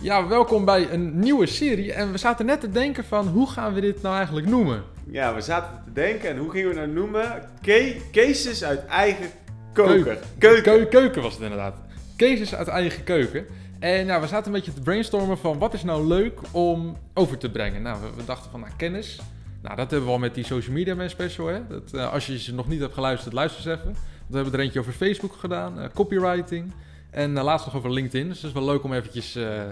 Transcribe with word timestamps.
Ja, 0.00 0.26
welkom 0.28 0.64
bij 0.64 0.90
een 0.90 1.18
nieuwe 1.18 1.46
serie. 1.46 1.92
En 1.92 2.12
we 2.12 2.18
zaten 2.18 2.46
net 2.46 2.60
te 2.60 2.70
denken 2.70 3.04
van 3.04 3.28
hoe 3.28 3.50
gaan 3.50 3.74
we 3.74 3.80
dit 3.80 4.02
nou 4.02 4.16
eigenlijk 4.16 4.46
noemen? 4.46 4.82
Ja, 5.10 5.34
we 5.34 5.40
zaten 5.40 5.82
te 5.84 5.92
denken 5.92 6.30
en 6.30 6.38
hoe 6.38 6.50
gingen 6.50 6.74
we 6.74 6.80
het 6.80 6.90
nou 6.90 7.00
noemen? 7.00 7.42
Ke- 7.62 7.96
cases 8.12 8.64
uit 8.64 8.86
eigen 8.86 9.26
koker. 9.72 10.18
Keuken. 10.38 10.62
Keu- 10.62 10.86
keuken 10.86 11.22
was 11.22 11.32
het 11.32 11.42
inderdaad. 11.42 11.76
Cases 12.16 12.54
uit 12.54 12.68
eigen 12.68 13.04
keuken. 13.04 13.46
En 13.78 14.06
nou, 14.06 14.20
we 14.20 14.26
zaten 14.26 14.46
een 14.46 14.52
beetje 14.58 14.72
te 14.74 14.80
brainstormen 14.80 15.38
van 15.38 15.58
wat 15.58 15.74
is 15.74 15.82
nou 15.84 16.06
leuk 16.06 16.40
om 16.50 16.96
over 17.14 17.38
te 17.38 17.50
brengen. 17.50 17.82
Nou, 17.82 18.00
we, 18.00 18.06
we 18.16 18.24
dachten 18.24 18.50
van 18.50 18.60
nou, 18.60 18.72
kennis. 18.76 19.20
Nou, 19.62 19.76
dat 19.76 19.90
hebben 19.90 20.08
we 20.08 20.14
al 20.14 20.20
met 20.20 20.34
die 20.34 20.44
social 20.44 20.74
media 20.74 20.94
man 20.94 21.10
special. 21.10 21.46
Hè? 21.46 21.60
Dat, 21.68 21.92
eh, 21.92 22.12
als 22.12 22.26
je 22.26 22.38
ze 22.38 22.54
nog 22.54 22.68
niet 22.68 22.80
hebt 22.80 22.94
geluisterd, 22.94 23.34
luister 23.34 23.70
eens 23.70 23.80
even. 23.80 23.96
We 24.26 24.34
hebben 24.36 24.54
er 24.54 24.60
eentje 24.60 24.80
over 24.80 24.92
Facebook 24.92 25.32
gedaan, 25.38 25.80
eh, 25.80 25.88
copywriting. 25.94 26.72
En 27.10 27.36
eh, 27.36 27.44
laatst 27.44 27.66
nog 27.66 27.76
over 27.76 27.92
LinkedIn. 27.92 28.28
Dus 28.28 28.40
dat 28.40 28.50
is 28.50 28.56
wel 28.56 28.66
leuk 28.66 28.84
om 28.84 28.92
eventjes 28.92 29.34
eh, 29.34 29.62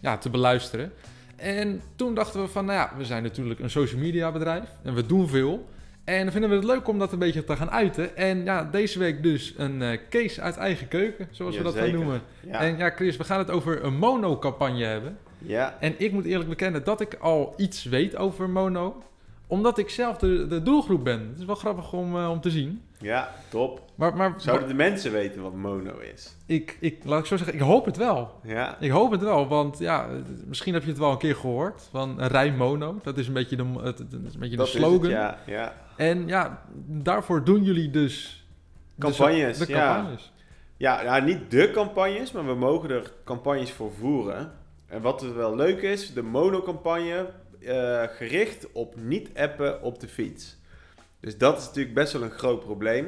ja, 0.00 0.18
te 0.18 0.30
beluisteren. 0.30 0.92
En 1.36 1.80
toen 1.96 2.14
dachten 2.14 2.42
we 2.42 2.48
van, 2.48 2.64
nou 2.64 2.78
ja, 2.78 2.96
we 2.96 3.04
zijn 3.04 3.22
natuurlijk 3.22 3.60
een 3.60 3.70
social 3.70 4.00
media 4.00 4.32
bedrijf. 4.32 4.68
En 4.82 4.94
we 4.94 5.06
doen 5.06 5.28
veel. 5.28 5.66
En 6.04 6.22
dan 6.22 6.32
vinden 6.32 6.50
we 6.50 6.56
het 6.56 6.64
leuk 6.64 6.88
om 6.88 6.98
dat 6.98 7.12
een 7.12 7.18
beetje 7.18 7.44
te 7.44 7.56
gaan 7.56 7.70
uiten. 7.70 8.16
En 8.16 8.44
ja, 8.44 8.64
deze 8.64 8.98
week 8.98 9.22
dus 9.22 9.54
een 9.56 9.82
eh, 9.82 9.98
case 10.10 10.40
uit 10.40 10.56
eigen 10.56 10.88
keuken, 10.88 11.28
zoals 11.30 11.56
we 11.56 11.62
dat 11.62 11.74
gaan 11.74 11.90
noemen. 11.92 12.20
Ja. 12.40 12.60
En 12.60 12.76
ja, 12.76 12.90
Chris, 12.90 13.16
we 13.16 13.24
gaan 13.24 13.38
het 13.38 13.50
over 13.50 13.84
een 13.84 13.96
mono-campagne 13.96 14.84
hebben. 14.84 15.18
ja. 15.38 15.76
En 15.80 15.94
ik 15.96 16.12
moet 16.12 16.24
eerlijk 16.24 16.48
bekennen 16.48 16.84
dat 16.84 17.00
ik 17.00 17.14
al 17.14 17.54
iets 17.56 17.84
weet 17.84 18.16
over 18.16 18.50
mono. 18.50 19.02
Omdat 19.46 19.78
ik 19.78 19.88
zelf 19.88 20.16
de, 20.16 20.46
de 20.46 20.62
doelgroep 20.62 21.04
ben. 21.04 21.28
Het 21.28 21.38
is 21.38 21.44
wel 21.44 21.54
grappig 21.54 21.92
om, 21.92 22.16
om 22.16 22.40
te 22.40 22.50
zien. 22.50 22.82
Ja, 23.04 23.34
top. 23.48 23.82
Maar, 23.94 24.16
maar, 24.16 24.34
Zouden 24.36 24.68
de 24.68 24.74
mensen 24.74 25.12
weten 25.12 25.42
wat 25.42 25.54
mono 25.54 25.98
is? 25.98 26.36
ik, 26.46 26.76
ik, 26.80 27.04
laat 27.04 27.20
ik 27.20 27.26
zo 27.26 27.36
zeggen, 27.36 27.54
ik 27.54 27.60
hoop 27.62 27.84
het 27.84 27.96
wel. 27.96 28.40
Ja. 28.42 28.76
Ik 28.80 28.90
hoop 28.90 29.10
het 29.10 29.20
wel, 29.20 29.48
want 29.48 29.78
ja, 29.78 30.08
misschien 30.46 30.74
heb 30.74 30.82
je 30.82 30.88
het 30.88 30.98
wel 30.98 31.10
een 31.10 31.18
keer 31.18 31.36
gehoord. 31.36 31.88
Van 31.90 32.20
een 32.20 32.28
rij 32.28 32.52
mono, 32.52 33.00
dat 33.02 33.18
is 33.18 33.26
een 33.26 33.32
beetje 33.32 33.56
de, 33.56 33.64
het, 33.82 33.98
het 33.98 34.12
is 34.12 34.34
een 34.34 34.40
beetje 34.40 34.56
Dat 34.56 34.66
de 34.66 34.72
het, 34.72 34.82
slogan. 34.82 35.10
ja. 35.10 35.38
ja. 35.46 35.74
En 35.96 36.26
ja, 36.26 36.62
daarvoor 36.86 37.44
doen 37.44 37.62
jullie 37.62 37.90
dus... 37.90 38.46
dus 38.94 39.16
Campagnes, 39.16 39.58
de 39.58 39.68
ja. 39.68 39.94
campagnes. 39.94 40.32
Ja, 40.76 41.02
ja, 41.02 41.18
niet 41.18 41.50
de 41.50 41.70
campagnes, 41.70 42.32
maar 42.32 42.46
we 42.46 42.54
mogen 42.54 42.90
er 42.90 43.12
campagnes 43.24 43.70
voor 43.72 43.92
voeren. 43.98 44.52
En 44.86 45.02
wat 45.02 45.22
er 45.22 45.36
wel 45.36 45.56
leuk 45.56 45.82
is, 45.82 46.12
de 46.12 46.22
mono-campagne 46.22 47.26
eh, 47.60 48.02
gericht 48.02 48.72
op 48.72 48.94
niet-appen 48.96 49.82
op 49.82 50.00
de 50.00 50.08
fiets. 50.08 50.56
Dus 51.24 51.38
dat 51.38 51.58
is 51.58 51.66
natuurlijk 51.66 51.94
best 51.94 52.12
wel 52.12 52.22
een 52.22 52.30
groot 52.30 52.60
probleem. 52.64 53.06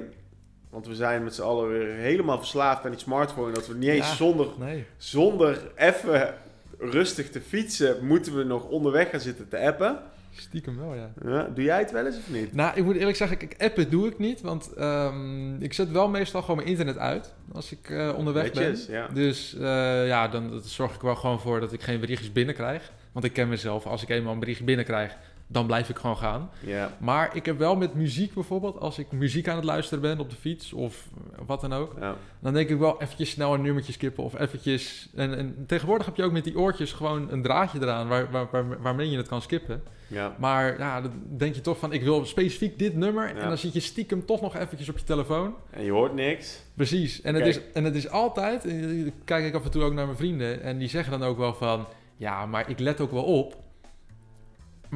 Want 0.70 0.86
we 0.86 0.94
zijn 0.94 1.24
met 1.24 1.34
z'n 1.34 1.42
allen 1.42 1.68
weer 1.68 1.94
helemaal 1.94 2.38
verslaafd 2.38 2.84
aan 2.84 2.90
die 2.90 3.00
smartphone. 3.00 3.52
Dat 3.52 3.66
we 3.66 3.74
niet 3.74 3.88
eens 3.88 4.08
Ja. 4.08 4.14
zonder, 4.14 4.46
Nee. 4.58 4.84
zonder 4.96 5.70
even 5.76 6.34
rustig 6.78 7.30
te 7.30 7.40
fietsen, 7.40 8.06
moeten 8.06 8.36
we 8.36 8.44
nog 8.44 8.68
onderweg 8.68 9.10
gaan 9.10 9.20
zitten 9.20 9.48
te 9.48 9.58
appen. 9.58 9.98
Stiekem 10.34 10.76
wel, 10.78 10.94
ja. 10.94 11.12
Ja, 11.24 11.42
doe 11.54 11.64
jij 11.64 11.78
het 11.78 11.90
wel 11.90 12.06
eens 12.06 12.16
of 12.16 12.30
niet? 12.30 12.52
Nou, 12.54 12.76
ik 12.76 12.84
moet 12.84 12.96
eerlijk 12.96 13.16
zeggen, 13.16 13.40
ik 13.40 13.54
appen 13.58 13.90
doe 13.90 14.06
ik 14.08 14.18
niet. 14.18 14.40
Want 14.40 14.72
ehm, 14.74 15.62
ik 15.62 15.72
zet 15.72 15.90
wel 15.90 16.08
meestal 16.08 16.40
gewoon 16.40 16.56
mijn 16.56 16.68
internet 16.68 16.98
uit 16.98 17.34
als 17.52 17.72
ik 17.72 17.90
eh, 17.90 18.14
onderweg 18.16 18.44
Netjes, 18.52 18.86
ben. 18.86 18.96
ja. 18.96 19.08
Dus 19.08 19.54
eh, 19.54 20.06
ja, 20.06 20.28
dan 20.28 20.60
zorg 20.64 20.94
ik 20.94 21.00
wel 21.00 21.14
gewoon 21.16 21.40
voor 21.40 21.60
dat 21.60 21.72
ik 21.72 21.82
geen 21.82 22.00
berichtjes 22.00 22.32
binnenkrijg. 22.32 22.92
Want 23.12 23.24
ik 23.24 23.32
ken 23.32 23.48
mezelf, 23.48 23.86
als 23.86 24.02
ik 24.02 24.08
eenmaal 24.08 24.32
een 24.32 24.38
berichtje 24.38 24.64
binnenkrijg, 24.64 25.16
dan 25.46 25.66
blijf 25.66 25.88
ik 25.88 25.96
gewoon 25.96 26.16
gaan. 26.16 26.50
Ja, 26.60 26.96
Maar 26.98 27.36
ik 27.36 27.46
heb 27.46 27.58
wel 27.58 27.76
met 27.76 27.94
muziek 27.94 28.34
bijvoorbeeld, 28.34 28.80
als 28.80 28.98
ik 28.98 29.12
muziek 29.12 29.48
aan 29.48 29.56
het 29.56 29.64
luisteren 29.64 30.02
ben 30.02 30.20
op 30.20 30.30
de 30.30 30.36
fiets 30.36 30.72
of 30.72 31.08
wat 31.46 31.60
dan 31.60 31.72
ook, 31.72 31.94
ja. 32.00 32.16
dan 32.40 32.52
denk 32.52 32.68
ik 32.68 32.78
wel 32.78 33.02
eventjes 33.02 33.30
snel 33.30 33.54
een 33.54 33.62
nummertje 33.62 33.92
skippen 33.92 34.24
of 34.24 34.38
eventjes... 34.38 35.08
En, 35.14 35.36
en 35.38 35.64
tegenwoordig 35.66 36.06
heb 36.06 36.16
je 36.16 36.22
ook 36.22 36.32
met 36.32 36.44
die 36.44 36.58
oortjes 36.58 36.92
gewoon 36.92 37.30
een 37.30 37.42
draadje 37.42 37.78
eraan 37.80 38.08
waar, 38.08 38.30
waar, 38.30 38.48
waar, 38.50 38.82
waarmee 38.82 39.10
je 39.10 39.16
het 39.16 39.28
kan 39.28 39.42
skippen. 39.42 39.82
ja. 40.06 40.36
Maar 40.38 40.78
ja, 40.78 41.00
dan 41.00 41.12
denk 41.36 41.54
je 41.54 41.60
toch 41.60 41.78
van, 41.78 41.92
ik 41.92 42.02
wil 42.02 42.24
specifiek 42.24 42.78
dit 42.78 42.96
nummer. 42.96 43.28
En 43.28 43.48
dan 43.48 43.58
zit 43.58 43.72
je 43.72 43.80
stiekem 43.80 44.24
toch 44.26 44.40
nog 44.40 44.56
eventjes 44.56 44.88
op 44.88 44.98
je 44.98 45.04
telefoon. 45.04 45.54
En 45.70 45.84
je 45.84 45.90
hoort 45.90 46.14
niks. 46.14 46.62
Precies. 46.74 47.20
En, 47.20 47.34
het, 47.34 47.46
is, 47.46 47.60
en 47.72 47.84
het 47.84 47.94
is 47.94 48.08
altijd, 48.08 48.62
dan 48.62 49.12
kijk 49.24 49.44
ik 49.44 49.54
af 49.54 49.64
en 49.64 49.70
toe 49.70 49.82
ook 49.82 49.92
naar 49.92 50.06
mijn 50.06 50.18
vrienden. 50.18 50.62
En 50.62 50.78
die 50.78 50.88
zeggen 50.88 51.18
dan 51.18 51.28
ook 51.28 51.38
wel 51.38 51.54
van, 51.54 51.86
ja, 52.16 52.46
maar 52.46 52.70
ik 52.70 52.78
let 52.78 53.00
ook 53.00 53.10
wel 53.10 53.24
op. 53.24 53.64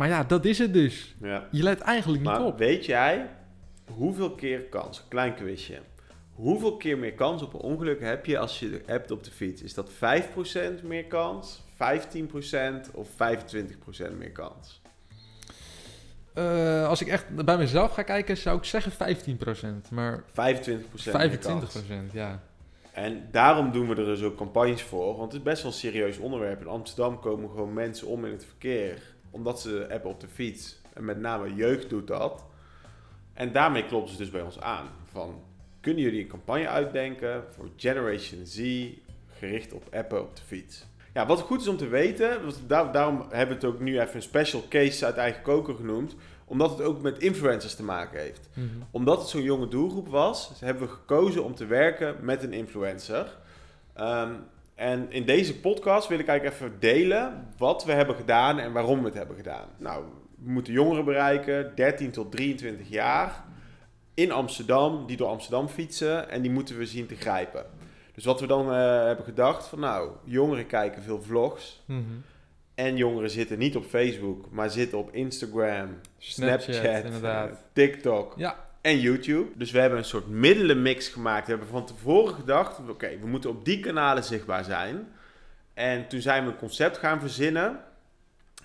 Maar 0.01 0.09
ja, 0.09 0.25
dat 0.25 0.45
is 0.45 0.59
het 0.59 0.73
dus. 0.73 1.15
Ja. 1.23 1.49
Je 1.51 1.63
let 1.63 1.81
eigenlijk 1.81 2.23
niet 2.23 2.39
op. 2.39 2.59
weet 2.59 2.87
jij 2.87 3.29
hoeveel 3.95 4.31
keer 4.31 4.61
kans, 4.61 5.05
klein 5.09 5.35
quizje, 5.35 5.79
hoeveel 6.35 6.77
keer 6.77 6.99
meer 6.99 7.13
kans 7.13 7.43
op 7.43 7.55
een 7.55 7.61
ongeluk 7.61 8.01
heb 8.01 8.27
je 8.27 8.39
als 8.39 8.59
je 8.59 8.81
hebt 8.87 9.11
op 9.11 9.25
de 9.25 9.31
fiets? 9.31 9.63
Is 9.63 9.75
dat 9.75 9.91
5% 9.91 10.83
meer 10.83 11.05
kans, 11.05 11.63
15% 11.75 12.95
of 12.95 13.09
25% 13.09 14.17
meer 14.19 14.31
kans? 14.33 14.83
Eh, 16.35 16.87
als 16.87 17.01
ik 17.01 17.09
echt 17.09 17.45
bij 17.45 17.59
mezelf 17.59 17.93
ga 17.93 18.03
kijken, 18.03 18.37
zou 18.37 18.59
ik 18.59 18.65
zeggen 18.65 18.93
15%. 18.93 19.91
Maar 19.91 20.23
25% 20.23 20.33
meer 20.35 21.39
25%, 21.39 21.41
kans. 21.41 21.75
ja. 22.13 22.43
En 22.93 23.29
daarom 23.31 23.73
doen 23.73 23.89
we 23.89 23.95
er 23.95 24.05
dus 24.05 24.23
ook 24.23 24.37
campagnes 24.37 24.83
voor, 24.83 25.17
want 25.17 25.33
het 25.33 25.41
is 25.41 25.49
best 25.49 25.63
wel 25.63 25.73
een 25.73 25.79
serieus 25.79 26.19
onderwerp. 26.19 26.61
In 26.61 26.67
Amsterdam 26.67 27.21
komen 27.21 27.51
gewoon 27.51 27.73
mensen 27.73 28.07
om 28.07 28.25
in 28.25 28.33
het 28.33 28.45
verkeer, 28.45 29.03
omdat 29.31 29.61
ze 29.61 29.89
appen 29.93 30.11
op 30.11 30.21
de 30.21 30.29
fiets. 30.29 30.79
En 30.93 31.05
met 31.05 31.21
name 31.21 31.55
jeugd 31.55 31.89
doet 31.91 32.07
dat. 32.07 32.45
En 33.33 33.53
daarmee 33.53 33.87
kloppen 33.87 34.11
ze 34.13 34.17
dus 34.19 34.31
bij 34.31 34.43
ons 34.43 34.61
aan. 34.61 34.87
Van, 35.13 35.43
kunnen 35.81 36.03
jullie 36.03 36.21
een 36.23 36.29
campagne 36.29 36.69
uitdenken 36.69 37.45
voor 37.51 37.69
Generation 37.77 38.47
Z, 38.47 38.87
gericht 39.39 39.73
op 39.73 39.95
appen 39.95 40.21
op 40.23 40.37
de 40.37 40.43
fiets? 40.47 40.87
Ja, 41.15 41.27
wat 41.27 41.41
goed 41.41 41.61
is 41.61 41.69
om 41.69 41.77
te 41.77 41.89
weten, 41.89 42.43
want 42.43 42.61
daar- 42.67 42.93
daarom 42.93 43.17
hebben 43.31 43.59
we 43.61 43.67
het 43.67 43.75
ook 43.75 43.81
nu 43.81 44.01
even 44.01 44.15
een 44.15 44.23
special 44.23 44.63
case 44.69 45.05
uit 45.05 45.17
eigen 45.17 45.43
koker 45.43 45.75
genoemd, 45.75 46.15
omdat 46.45 46.71
het 46.71 46.81
ook 46.81 47.03
met 47.03 47.19
influencers 47.19 47.75
te 47.75 47.83
maken 47.83 48.21
heeft 48.21 48.49
Mhm. 48.55 48.67
omdat 48.91 49.19
het 49.19 49.29
zo'n 49.29 49.43
jonge 49.43 49.69
doelgroep 49.69 50.09
was, 50.09 50.53
hebben 50.61 50.83
we 50.83 50.93
gekozen 50.93 51.45
om 51.45 51.55
te 51.55 51.67
werken 51.67 52.17
met 52.21 52.43
een 52.43 52.53
influencer. 52.53 53.37
Ehm, 53.95 54.33
en 54.81 55.07
in 55.13 55.25
deze 55.25 55.61
podcast 55.61 56.09
wil 56.09 56.19
ik 56.19 56.27
eigenlijk 56.27 56.61
even 56.61 56.81
delen 56.81 57.47
wat 57.59 57.85
we 57.85 57.93
hebben 57.93 58.17
gedaan 58.17 58.59
en 58.59 58.73
waarom 58.73 58.99
we 58.99 59.05
het 59.05 59.15
hebben 59.15 59.37
gedaan. 59.37 59.69
Nou, 59.79 60.05
we 60.45 60.51
moeten 60.51 60.73
jongeren 60.73 61.05
bereiken, 61.05 61.73
13 61.75 62.11
tot 62.11 62.33
23 62.33 62.89
jaar, 62.89 63.45
in 64.15 64.33
Amsterdam, 64.33 65.07
die 65.07 65.17
door 65.17 65.29
Amsterdam 65.29 65.69
fietsen 65.69 66.31
en 66.31 66.43
die 66.43 66.51
moeten 66.51 66.79
we 66.79 66.87
zien 66.87 67.07
te 67.07 67.17
grijpen. 67.17 67.65
Dus 68.15 68.25
wat 68.25 68.41
we 68.41 68.47
dan 68.47 68.73
eh, 68.73 69.05
hebben 69.05 69.25
gedacht, 69.25 69.67
van 69.67 69.81
nou, 69.81 70.11
jongeren 70.25 70.67
kijken 70.67 71.03
veel 71.03 71.23
vlogs. 71.23 71.83
Mhm. 71.85 72.01
En 72.75 72.97
jongeren 72.97 73.31
zitten 73.31 73.59
niet 73.59 73.77
op 73.77 73.85
Facebook, 73.85 74.51
maar 74.51 74.71
zitten 74.71 74.99
op 74.99 75.15
Instagram, 75.15 76.01
Snapchat, 76.19 77.05
TikTok 77.73 78.35
Ja, 78.37 78.70
en 78.81 79.01
YouTube. 79.01 79.51
Dus 79.55 79.71
we 79.71 79.79
hebben 79.79 79.99
een 79.99 80.05
soort 80.05 80.29
middelenmix 80.29 81.09
gemaakt. 81.09 81.45
We 81.45 81.51
hebben 81.51 81.69
van 81.69 81.87
tevoren 81.87 82.35
gedacht, 82.35 82.89
oké, 82.89 83.19
we 83.21 83.27
moeten 83.27 83.51
op 83.51 83.65
die 83.65 83.81
kanalen 83.81 84.25
zichtbaar 84.25 84.65
zijn. 84.65 85.09
En 85.75 86.09
toen 86.09 86.21
zijn 86.21 86.45
we 86.45 86.51
een 86.51 86.57
concept 86.57 86.99
gaan 86.99 87.21
verzinnen, 87.21 87.81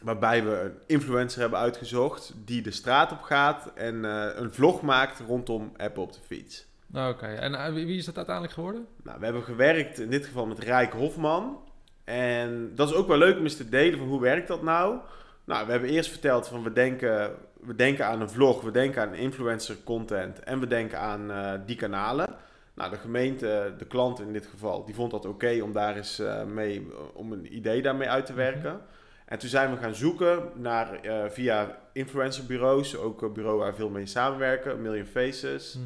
waarbij 0.01 0.43
we 0.43 0.59
een 0.59 0.77
influencer 0.87 1.41
hebben 1.41 1.59
uitgezocht 1.59 2.33
die 2.45 2.61
de 2.61 2.71
straat 2.71 3.11
op 3.11 3.21
gaat 3.21 3.71
en 3.75 4.05
eh, 4.05 4.27
een 4.35 4.53
vlog 4.53 4.81
maakt 4.81 5.19
rondom 5.27 5.71
appen 5.77 6.01
op 6.01 6.13
de 6.13 6.19
fiets. 6.25 6.65
oké. 6.93 7.25
En 7.25 7.55
eh, 7.55 7.73
wie 7.73 7.85
wie 7.85 7.97
is 7.97 8.05
dat 8.05 8.15
uiteindelijk 8.15 8.55
geworden? 8.55 8.87
Nou, 9.03 9.19
we 9.19 9.25
hebben 9.25 9.43
gewerkt 9.43 9.99
in 9.99 10.09
dit 10.09 10.25
geval 10.25 10.45
met 10.45 10.59
Rijk 10.59 10.93
Hofman. 10.93 11.59
En 12.03 12.71
dat 12.75 12.89
is 12.89 12.95
ook 12.95 13.07
wel 13.07 13.17
leuk 13.17 13.37
om 13.37 13.43
eens 13.43 13.57
te 13.57 13.69
delen 13.69 13.99
van 13.99 14.07
hoe 14.07 14.21
werkt 14.21 14.47
dat 14.47 14.61
nou. 14.61 14.99
Nou, 15.45 15.65
we 15.65 15.71
hebben 15.71 15.89
eerst 15.89 16.09
verteld 16.09 16.47
van 16.47 16.63
we 16.63 16.73
denken, 16.73 17.35
we 17.61 17.75
denken 17.75 18.05
aan 18.05 18.21
een 18.21 18.29
vlog, 18.29 18.61
we 18.61 18.71
denken 18.71 19.01
aan 19.01 19.13
influencer 19.13 19.75
content 19.83 20.39
en 20.39 20.59
we 20.59 20.67
denken 20.67 20.99
aan 20.99 21.31
eh, 21.31 21.53
die 21.65 21.75
kanalen. 21.75 22.27
Nou, 22.73 22.89
de 22.91 22.97
gemeente, 22.97 23.73
de 23.77 23.85
klant 23.85 24.19
in 24.19 24.33
dit 24.33 24.45
geval, 24.45 24.85
die 24.85 24.95
vond 24.95 25.11
dat 25.11 25.25
oké 25.25 25.59
om 25.61 25.71
daar 25.71 25.95
eens 25.95 26.19
eh, 26.19 26.43
mee, 26.43 26.87
om 27.13 27.31
een 27.31 27.55
idee 27.55 27.81
daarmee 27.81 28.09
uit 28.09 28.25
te 28.25 28.33
werken. 28.33 28.81
En 29.25 29.39
toen 29.39 29.49
zijn 29.49 29.71
we 29.71 29.77
gaan 29.77 29.95
zoeken 29.95 30.43
naar, 30.55 30.93
eh, 31.01 31.29
via 31.29 31.77
influencerbureaus, 31.93 32.97
ook 32.97 33.21
een 33.21 33.33
bureau 33.33 33.57
waar 33.57 33.69
we 33.71 33.77
veel 33.77 33.89
mee 33.89 34.05
samenwerken, 34.05 34.81
Million 34.81 35.05
Faces 35.05 35.75
Mhm. 35.75 35.85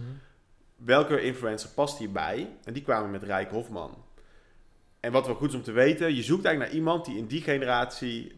welke 0.76 1.22
influencer 1.22 1.70
past 1.70 1.98
hierbij? 1.98 2.50
En 2.64 2.74
die 2.74 2.84
kwamen 2.84 3.12
met 3.12 3.24
Rijk 3.24 3.52
Hofman. 3.52 4.04
En 5.00 5.12
wat 5.12 5.26
wel 5.26 5.36
goed 5.36 5.50
is 5.50 5.56
om 5.56 5.64
te 5.64 5.72
weten, 5.72 6.16
je 6.16 6.24
zoekt 6.24 6.46
eigenlijk 6.46 6.74
naar 6.74 6.82
iemand 6.82 7.06
die 7.06 7.18
in 7.18 7.26
die 7.26 7.42
generatie 7.42 8.32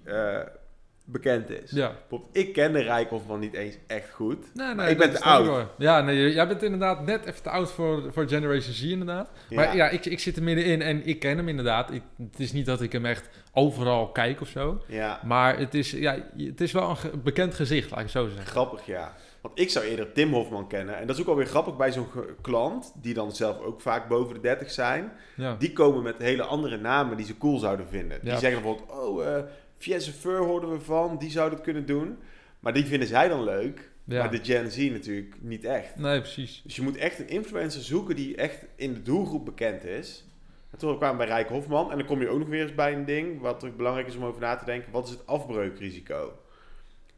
bekend 1.06 1.50
is. 1.50 1.72
Ja. 1.72 1.92
Ik 2.32 2.54
ken 2.54 2.74
de 2.74 2.80
Rijk 2.82 3.10
Hofman 3.10 3.40
niet 3.40 3.54
eens 3.54 3.78
echt 3.88 4.10
goed. 4.14 4.46
Nee, 4.54 4.76
Maar 4.76 4.90
ik 4.90 4.98
ben 4.98 5.12
te 5.14 5.22
oud. 5.22 5.46
wel. 5.46 5.68
Ja, 5.78 6.02
nee, 6.02 6.34
jij 6.34 6.48
bent 6.48 6.64
inderdaad 6.64 7.06
net 7.06 7.26
even 7.26 7.42
te 7.44 7.50
oud 7.50 7.72
voor, 7.72 8.14
voor 8.14 8.28
Generation 8.28 8.74
Z 8.74 8.84
inderdaad. 8.84 9.30
Maar 9.50 9.76
ja, 9.76 9.90
ik, 9.90 10.06
ik 10.06 10.20
zit 10.20 10.38
er 10.38 10.44
middenin 10.44 10.82
en 10.82 11.06
ik 11.08 11.20
ken 11.20 11.38
hem 11.38 11.48
inderdaad. 11.48 11.92
Ik, 11.92 12.02
het 12.18 12.40
is 12.40 12.52
niet 12.52 12.66
dat 12.66 12.82
ik 12.82 12.92
hem 12.92 13.06
echt 13.06 13.30
overal 13.54 14.12
kijk 14.12 14.42
of 14.42 14.48
zo. 14.48 14.82
ja, 14.88 15.20
Maar 15.26 15.58
het 15.58 15.74
is, 15.74 15.92
ja, 15.92 16.18
het 16.38 16.62
is 16.62 16.72
wel 16.72 16.90
een 16.90 16.98
ge- 16.98 17.18
bekend 17.18 17.54
gezicht, 17.54 17.90
laat 17.90 18.00
ik 18.00 18.06
het 18.06 18.14
zo 18.14 18.28
zeggen. 18.28 18.46
grappig 18.46 18.86
ja. 18.86 19.14
Want 19.42 19.60
ik 19.60 19.70
zou 19.70 19.86
eerder 19.86 20.12
Tim 20.12 20.34
Hofman 20.34 20.68
kennen. 20.68 20.98
En 20.98 21.08
dat 21.08 21.16
is 21.16 21.22
ook 21.22 21.28
alweer 21.28 21.46
grappig 21.46 21.78
bij 21.78 21.92
zo'n 21.92 22.08
klant, 22.42 22.94
die 23.02 23.14
dan 23.14 23.32
zelf 23.32 23.60
ook 23.62 23.82
vaak 23.82 24.08
boven 24.08 24.34
de 24.34 24.40
30 24.42 24.72
zijn. 24.72 25.12
Ja. 25.36 25.56
Die 25.60 25.74
komen 25.74 26.04
met 26.04 26.16
hele 26.18 26.44
andere 26.44 26.78
namen 26.78 27.18
die 27.18 27.26
ze 27.26 27.38
cool 27.38 27.58
zouden 27.60 27.88
vinden. 27.88 28.20
Die 28.22 28.30
Ja. 28.32 28.38
zeggen 28.38 28.62
bijvoorbeeld, 28.62 28.92
oh, 29.00 29.28
eh 29.28 29.44
Fiesse 29.82 30.12
Fur 30.12 30.38
hoorden 30.38 30.72
we 30.72 30.80
van, 30.80 31.18
die 31.18 31.30
zou 31.30 31.50
dat 31.50 31.62
kunnen 31.62 31.86
doen. 31.86 32.18
Maar 32.60 32.74
die 32.74 32.86
vinden 32.86 33.08
zij 33.08 33.28
dan 33.28 33.44
leuk. 33.44 33.90
Ja. 34.04 34.20
Maar 34.20 34.32
de 34.32 34.44
Gen 34.44 34.72
Z 34.72 34.78
natuurlijk 34.92 35.36
niet 35.40 35.66
echt. 35.66 35.96
Nee, 35.96 36.20
precies. 36.20 36.62
Dus 36.64 36.76
je 36.76 36.82
moet 36.82 36.98
echt 36.98 37.20
een 37.20 37.28
influencer 37.30 37.82
zoeken 37.82 38.16
die 38.16 38.36
echt 38.36 38.66
in 38.76 38.94
de 38.94 39.02
doelgroep 39.02 39.46
bekend 39.46 39.84
is. 39.84 40.26
En 40.72 40.78
toen 40.78 40.98
kwamen 40.98 41.20
we 41.20 41.26
bij 41.26 41.36
Rijk 41.36 41.50
Hofman. 41.50 41.92
En 41.92 41.98
dan 41.98 42.08
kom 42.08 42.22
je 42.22 42.28
ook 42.30 42.40
nog 42.40 42.48
weer 42.48 42.62
eens 42.62 42.76
bij 42.76 42.94
een 42.94 43.06
ding, 43.06 43.42
wat 43.42 43.66
ook 43.66 43.78
belangrijk 43.78 44.08
is 44.08 44.16
om 44.16 44.24
over 44.26 44.42
na 44.42 44.56
te 44.56 44.66
denken. 44.66 44.92
Wat 44.92 45.06
is 45.06 45.12
het 45.12 45.28
afbreukrisico? 45.28 46.34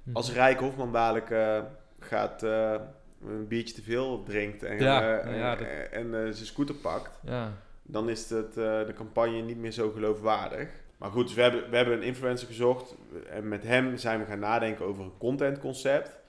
Hm. 0.04 0.10
Als 0.14 0.34
Rijk 0.34 0.60
Hofman 0.60 0.92
dadelijk 0.92 1.30
eh, 1.30 1.60
gaat 2.00 2.44
eh, 2.44 2.76
een 3.28 3.48
biertje 3.48 3.76
te 3.76 3.82
veel 3.82 4.24
drinkt 4.24 4.64
en, 4.64 4.80
Ja, 4.80 5.20
eh, 5.20 5.38
ja, 5.38 5.56
dat- 5.56 5.68
en, 5.92 6.10
zijn 6.12 6.46
scooter 6.46 6.76
pakt, 6.76 7.20
Ja. 7.26 7.52
dan 7.84 8.10
is 8.10 8.30
het, 8.30 8.54
de 8.54 8.92
campagne 8.96 9.42
niet 9.42 9.58
meer 9.58 9.72
zo 9.72 9.90
geloofwaardig. 9.92 10.70
Maar 11.04 11.12
goed, 11.12 11.26
dus 11.26 11.36
we 11.36 11.42
hebben, 11.42 11.70
we 11.70 11.76
hebben 11.76 11.94
een 11.94 12.04
influencer 12.04 12.48
gezocht 12.48 12.96
en 13.30 13.48
met 13.48 13.64
hem 13.64 13.98
zijn 13.98 14.20
we 14.20 14.26
gaan 14.26 14.40
nadenken 14.40 14.86
over 14.86 15.04
een 15.04 15.18
contentconcept. 15.18 16.20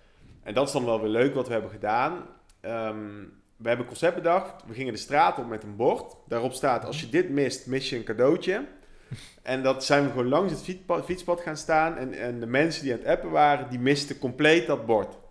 En 0.42 0.54
dat 0.54 0.66
is 0.66 0.72
dan 0.72 0.84
wel 0.84 1.00
weer 1.00 1.10
leuk 1.10 1.34
wat 1.34 1.46
we 1.46 1.52
hebben 1.52 1.70
gedaan. 1.70 2.26
Ehm, 2.60 3.08
we 3.56 3.68
hebben 3.68 3.78
een 3.78 3.92
concept 3.92 4.14
bedacht. 4.14 4.64
We 4.66 4.74
gingen 4.74 4.92
de 4.92 4.98
straat 4.98 5.38
op 5.38 5.48
met 5.48 5.62
een 5.62 5.76
bord. 5.76 6.16
Daarop 6.28 6.52
staat, 6.52 6.84
als 6.84 7.00
je 7.00 7.08
dit 7.08 7.30
mist, 7.30 7.66
mis 7.66 7.90
je 7.90 7.96
een 7.96 8.04
cadeautje. 8.04 8.64
En 9.42 9.62
dat 9.62 9.84
zijn 9.84 10.04
we 10.04 10.10
gewoon 10.10 10.28
langs 10.28 10.52
het 10.52 10.62
fietspad, 10.62 11.04
fietspad 11.04 11.40
gaan 11.40 11.56
staan. 11.56 11.96
En, 11.96 12.12
en 12.12 12.40
de 12.40 12.46
mensen 12.46 12.82
die 12.82 12.92
aan 12.92 12.98
het 12.98 13.08
appen 13.08 13.30
waren, 13.30 13.70
die 13.70 13.78
misten 13.78 14.18
compleet 14.18 14.66
dat 14.66 14.86
bord. 14.86 15.16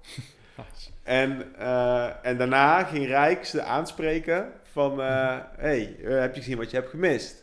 En, 1.03 1.55
eh, 1.57 2.25
en 2.25 2.37
daarna 2.37 2.83
ging 2.83 3.05
Rijk 3.05 3.45
ze 3.45 3.61
aanspreken 3.61 4.51
van... 4.71 5.01
eh, 5.01 5.37
hey, 5.57 5.95
eh, 6.03 6.19
heb 6.19 6.35
je 6.35 6.41
gezien 6.41 6.57
wat 6.57 6.71
je 6.71 6.77
hebt 6.77 6.89
gemist? 6.89 7.42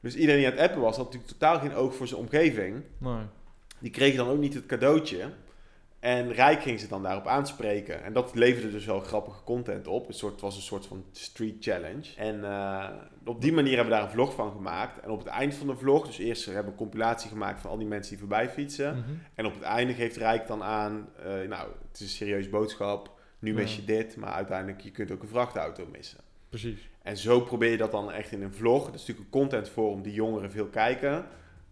Dus 0.00 0.14
iedereen 0.16 0.40
die 0.40 0.50
aan 0.50 0.56
het 0.56 0.68
appen 0.68 0.80
was, 0.80 0.96
had 0.96 1.04
natuurlijk 1.04 1.32
totaal 1.32 1.58
geen 1.58 1.74
oog 1.74 1.94
voor 1.94 2.06
zijn 2.06 2.20
omgeving. 2.20 2.82
Nee. 2.98 3.22
Die 3.78 3.90
kreeg 3.90 4.16
dan 4.16 4.28
ook 4.28 4.38
niet 4.38 4.54
het 4.54 4.66
cadeautje. 4.66 5.28
En 6.00 6.32
Rijk 6.32 6.62
ging 6.62 6.80
ze 6.80 6.88
dan 6.88 7.02
daarop 7.02 7.26
aanspreken. 7.26 8.02
En 8.04 8.12
dat 8.12 8.34
leverde 8.34 8.70
dus 8.70 8.84
wel 8.84 9.00
grappige 9.00 9.44
content 9.44 9.86
op. 9.86 10.08
Een 10.08 10.14
soort, 10.14 10.32
het 10.32 10.40
was 10.40 10.56
een 10.56 10.62
soort 10.62 10.86
van 10.86 11.04
street 11.12 11.56
challenge. 11.60 12.14
En 12.16 12.44
eh, 12.44 12.88
op 13.24 13.40
die 13.40 13.52
manier 13.52 13.74
hebben 13.74 13.90
we 13.92 13.94
daar 13.98 14.04
een 14.04 14.14
vlog 14.14 14.34
van 14.34 14.50
gemaakt. 14.52 15.00
En 15.00 15.10
op 15.10 15.18
het 15.18 15.28
eind 15.28 15.54
van 15.54 15.66
de 15.66 15.76
vlog, 15.76 16.06
dus 16.06 16.18
eerst 16.18 16.44
hebben 16.44 16.64
we 16.64 16.70
een 16.70 16.76
compilatie 16.76 17.30
gemaakt 17.30 17.60
van 17.60 17.70
al 17.70 17.78
die 17.78 17.86
mensen 17.86 18.10
die 18.10 18.18
voorbij 18.18 18.48
fietsen. 18.50 18.96
Mhm. 18.96 19.08
En 19.34 19.46
op 19.46 19.54
het 19.54 19.62
einde 19.62 19.94
geeft 19.94 20.16
Rijk 20.16 20.46
dan 20.46 20.62
aan, 20.62 21.08
eh, 21.18 21.24
nou, 21.48 21.68
het 21.88 21.94
is 21.94 22.00
een 22.00 22.08
serieuze 22.08 22.48
boodschap. 22.48 23.10
Nu 23.38 23.54
mis 23.54 23.74
Ja. 23.74 23.80
je 23.80 23.86
dit, 23.86 24.16
maar 24.16 24.32
uiteindelijk 24.32 24.80
je 24.80 24.90
kunt 24.90 25.10
ook 25.10 25.22
een 25.22 25.28
vrachtauto 25.28 25.86
missen. 25.92 26.18
Precies. 26.50 26.88
En 27.02 27.16
zo 27.16 27.40
probeer 27.40 27.70
je 27.70 27.76
dat 27.76 27.90
dan 27.90 28.12
echt 28.12 28.32
in 28.32 28.42
een 28.42 28.54
vlog. 28.54 28.84
Dat 28.84 28.94
is 28.94 29.00
natuurlijk 29.00 29.26
een 29.26 29.40
contentvorm 29.40 30.02
die 30.02 30.12
jongeren 30.12 30.50
veel 30.50 30.66
kijken. 30.66 31.24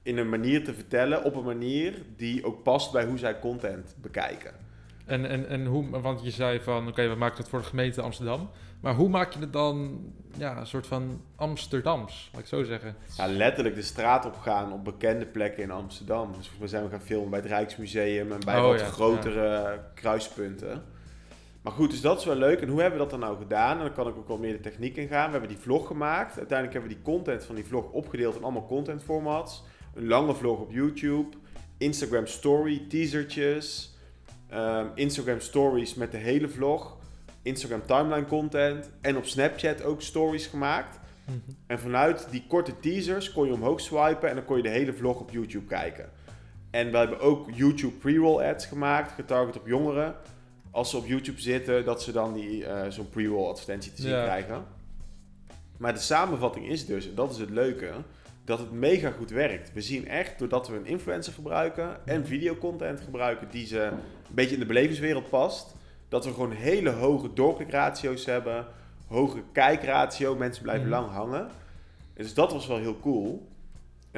In 0.02 0.18
een 0.18 0.28
manier 0.28 0.64
te 0.64 0.74
vertellen, 0.74 1.24
op 1.24 1.34
een 1.34 1.44
manier 1.44 2.02
die 2.16 2.44
ook 2.44 2.62
past 2.62 2.92
bij 2.92 3.04
hoe 3.04 3.18
zij 3.18 3.38
content 3.38 3.96
bekijken. 4.00 4.52
En, 5.04 5.28
en, 5.28 5.48
en 5.48 5.66
hoe, 5.66 6.00
want 6.00 6.22
je 6.22 6.30
zei 6.30 6.60
van, 6.60 6.88
oké, 6.88 7.08
we 7.08 7.14
maken 7.14 7.36
het 7.36 7.48
voor 7.48 7.58
de 7.58 7.64
gemeente 7.64 8.02
Amsterdam. 8.02 8.50
Maar 8.80 8.94
hoe 8.94 9.08
maak 9.08 9.32
je 9.32 9.40
het 9.40 9.52
dan, 9.52 10.00
ja, 10.36 10.58
een 10.58 10.66
soort 10.66 10.86
van 10.86 11.22
Amsterdams, 11.36 12.28
laat 12.32 12.40
ik 12.40 12.48
zo 12.48 12.64
zeggen. 12.64 12.96
Ja, 13.16 13.26
letterlijk 13.26 13.74
de 13.74 13.82
straat 13.82 14.26
op 14.26 14.36
gaan 14.36 14.72
op 14.72 14.84
bekende 14.84 15.26
plekken 15.26 15.62
in 15.62 15.70
Amsterdam. 15.70 16.26
Dus 16.26 16.34
volgens 16.34 16.58
mij 16.58 16.68
zijn 16.68 16.84
we 16.84 16.90
gaan 16.90 17.00
filmen 17.00 17.30
bij 17.30 17.38
het 17.38 17.48
Rijksmuseum 17.48 18.32
en 18.32 18.40
bij 18.44 18.58
Oh, 18.60 18.66
wat 18.66 18.80
ja, 18.80 18.86
grotere 18.86 19.80
kruispunten. 19.94 20.84
Maar 21.62 21.72
goed, 21.72 21.90
dus 21.90 22.00
dat 22.00 22.18
is 22.18 22.24
wel 22.24 22.36
leuk. 22.36 22.60
En 22.60 22.68
hoe 22.68 22.80
hebben 22.80 22.98
we 22.98 23.04
dat 23.04 23.20
dan 23.20 23.28
nou 23.28 23.38
gedaan? 23.38 23.76
En 23.76 23.84
dan 23.84 23.92
kan 23.92 24.08
ik 24.08 24.16
ook 24.16 24.28
wel 24.28 24.38
meer 24.38 24.52
de 24.52 24.60
techniek 24.60 24.96
in 24.96 25.08
gaan. 25.08 25.26
We 25.26 25.30
hebben 25.30 25.48
die 25.48 25.58
vlog 25.58 25.86
gemaakt. 25.86 26.38
Uiteindelijk 26.38 26.72
hebben 26.72 26.90
we 26.90 26.96
die 26.96 27.14
content 27.14 27.44
van 27.44 27.54
die 27.54 27.64
vlog 27.64 27.90
opgedeeld 27.90 28.36
in 28.36 28.42
allemaal 28.42 28.66
content 28.66 29.02
formats. 29.02 29.64
Een 29.94 30.06
lange 30.06 30.34
vlog 30.34 30.60
op 30.60 30.72
YouTube, 30.72 31.36
Instagram 31.78 32.26
story, 32.26 32.86
teasertjes, 32.88 33.96
ehm, 34.48 34.86
Instagram 34.94 35.40
stories 35.40 35.94
met 35.94 36.12
de 36.12 36.16
hele 36.16 36.48
vlog, 36.48 36.96
Instagram 37.42 37.82
timeline 37.86 38.26
content 38.26 38.90
en 39.00 39.16
op 39.16 39.24
Snapchat 39.24 39.82
ook 39.82 40.02
stories 40.02 40.46
gemaakt. 40.46 40.98
Mhm. 41.24 41.36
En 41.66 41.78
vanuit 41.78 42.26
die 42.30 42.44
korte 42.48 42.80
teasers 42.80 43.32
kon 43.32 43.46
je 43.46 43.52
omhoog 43.52 43.80
swipen 43.80 44.28
en 44.28 44.34
dan 44.34 44.44
kon 44.44 44.56
je 44.56 44.62
de 44.62 44.68
hele 44.68 44.92
vlog 44.92 45.20
op 45.20 45.30
YouTube 45.30 45.66
kijken. 45.66 46.10
En 46.70 46.90
we 46.90 46.96
hebben 46.96 47.20
ook 47.20 47.50
YouTube 47.54 47.92
pre-roll 47.92 48.42
ads 48.42 48.66
gemaakt, 48.66 49.12
getarget 49.12 49.56
op 49.56 49.66
jongeren. 49.66 50.14
Als 50.70 50.90
ze 50.90 50.96
op 50.96 51.06
YouTube 51.06 51.40
zitten, 51.40 51.84
dat 51.84 52.02
ze 52.02 52.12
dan 52.12 52.32
die, 52.34 52.64
eh, 52.66 52.90
zo'n 52.90 53.08
pre-roll 53.08 53.48
advertentie 53.48 53.92
te 53.92 54.02
zien 54.02 54.10
Ja. 54.10 54.22
krijgen. 54.22 54.64
Maar 55.76 55.94
de 55.94 56.00
samenvatting 56.00 56.66
is 56.68 56.86
dus, 56.86 57.08
en 57.08 57.14
dat 57.14 57.30
is 57.30 57.38
het 57.38 57.50
leuke, 57.50 57.90
dat 58.44 58.58
het 58.58 58.72
mega 58.72 59.10
goed 59.10 59.30
werkt. 59.30 59.72
We 59.72 59.80
zien 59.80 60.08
echt, 60.08 60.38
doordat 60.38 60.68
we 60.68 60.76
een 60.76 60.86
influencer 60.86 61.32
gebruiken 61.32 62.06
en 62.06 62.26
videocontent 62.26 63.00
gebruiken 63.00 63.48
die 63.50 63.66
ze 63.66 63.80
een 63.82 63.98
beetje 64.34 64.54
in 64.54 64.60
de 64.60 64.66
belevingswereld 64.66 65.28
past, 65.28 65.74
dat 66.08 66.24
we 66.24 66.32
gewoon 66.32 66.52
hele 66.52 66.90
hoge 66.90 67.32
doorklikratio's 67.32 68.24
hebben, 68.24 68.66
hoge 69.06 69.42
kijkratio, 69.52 70.34
mensen 70.36 70.62
blijven 70.62 70.88
Mhm. 70.88 70.94
lang 70.94 71.10
hangen. 71.10 71.40
En 72.14 72.24
Dus 72.24 72.34
dat 72.34 72.52
was 72.52 72.66
wel 72.66 72.78
heel 72.78 73.00
cool. 73.00 73.46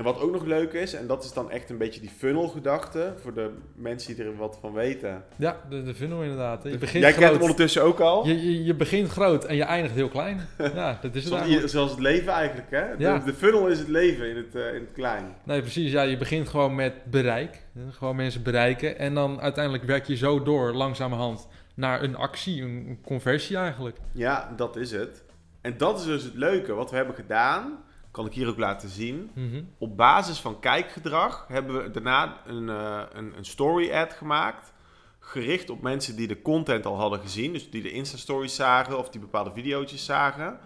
En 0.00 0.06
wat 0.06 0.20
ook 0.20 0.32
nog 0.32 0.44
leuk 0.44 0.72
is, 0.72 0.94
en 0.94 1.06
dat 1.06 1.24
is 1.24 1.32
dan 1.32 1.50
echt 1.50 1.70
een 1.70 1.78
beetje 1.78 2.00
die 2.00 2.10
funnel 2.10 2.48
gedachte, 2.48 3.12
voor 3.22 3.34
de 3.34 3.50
mensen 3.74 4.14
die 4.14 4.24
er 4.24 4.36
wat 4.36 4.58
van 4.60 4.72
weten. 4.72 5.24
Ja, 5.36 5.60
de, 5.68 5.82
de 5.82 5.94
funnel 5.94 6.22
inderdaad. 6.22 6.62
Je 6.62 6.78
begint 6.78 7.02
Jij 7.02 7.10
kent 7.12 7.16
hem 7.22 7.28
groot. 7.28 7.40
ondertussen 7.42 7.82
ook 7.82 8.00
al. 8.00 8.26
Je, 8.26 8.42
je, 8.52 8.64
je 8.64 8.74
begint 8.74 9.08
groot 9.08 9.44
en 9.44 9.56
je 9.56 9.62
eindigt 9.62 9.94
heel 9.94 10.08
klein. 10.08 10.40
Ja, 10.74 10.98
dat 11.02 11.14
is 11.14 11.22
het 11.22 11.24
Zoals, 11.24 11.40
eigenlijk. 11.42 11.72
zoals 11.72 11.90
het 11.90 12.00
leven 12.00 12.32
eigenlijk, 12.32 12.70
hè? 12.70 12.96
De, 12.96 13.02
Ja. 13.02 13.18
de 13.18 13.34
funnel 13.34 13.66
is 13.68 13.78
het 13.78 13.88
leven 13.88 14.28
in 14.30 14.36
het, 14.36 14.54
eh, 14.54 14.74
in 14.74 14.80
het 14.80 14.92
klein. 14.92 15.24
Nee, 15.44 15.60
precies. 15.60 15.92
Ja, 15.92 16.02
je 16.02 16.16
begint 16.16 16.48
gewoon 16.48 16.74
met 16.74 17.04
bereik. 17.04 17.62
Gewoon 17.90 18.16
mensen 18.16 18.42
bereiken. 18.42 18.98
En 18.98 19.14
dan 19.14 19.40
uiteindelijk 19.40 19.84
werk 19.84 20.06
je 20.06 20.16
zo 20.16 20.42
door, 20.42 20.72
langzamerhand, 20.72 21.48
naar 21.74 22.02
een 22.02 22.16
actie, 22.16 22.62
een 22.62 22.98
conversie 23.04 23.56
eigenlijk. 23.56 23.96
Ja, 24.12 24.52
dat 24.56 24.76
is 24.76 24.90
het. 24.90 25.22
En 25.60 25.74
dat 25.76 25.98
is 25.98 26.04
dus 26.04 26.22
het 26.22 26.34
leuke. 26.34 26.72
Wat 26.74 26.90
we 26.90 26.96
hebben 26.96 27.14
gedaan, 27.14 27.78
kan 28.10 28.26
ik 28.26 28.32
hier 28.32 28.48
ook 28.48 28.58
laten 28.58 28.88
zien. 28.88 29.30
Mhm. 29.34 29.62
Op 29.78 29.96
basis 29.96 30.38
van 30.38 30.60
kijkgedrag 30.60 31.44
hebben 31.48 31.82
we 31.82 31.90
daarna 31.90 32.42
een, 32.46 32.68
eh, 32.68 33.02
een, 33.12 33.36
een 33.36 33.44
story 33.44 33.92
ad 33.92 34.12
gemaakt. 34.12 34.72
Gericht 35.18 35.70
op 35.70 35.82
mensen 35.82 36.16
die 36.16 36.26
de 36.26 36.42
content 36.42 36.86
al 36.86 36.98
hadden 36.98 37.20
gezien. 37.20 37.52
Dus 37.52 37.70
die 37.70 37.82
de 37.82 37.92
Insta-stories 37.92 38.54
zagen 38.54 38.98
of 38.98 39.08
die 39.08 39.20
bepaalde 39.20 39.52
video's 39.54 40.04
zagen. 40.04 40.58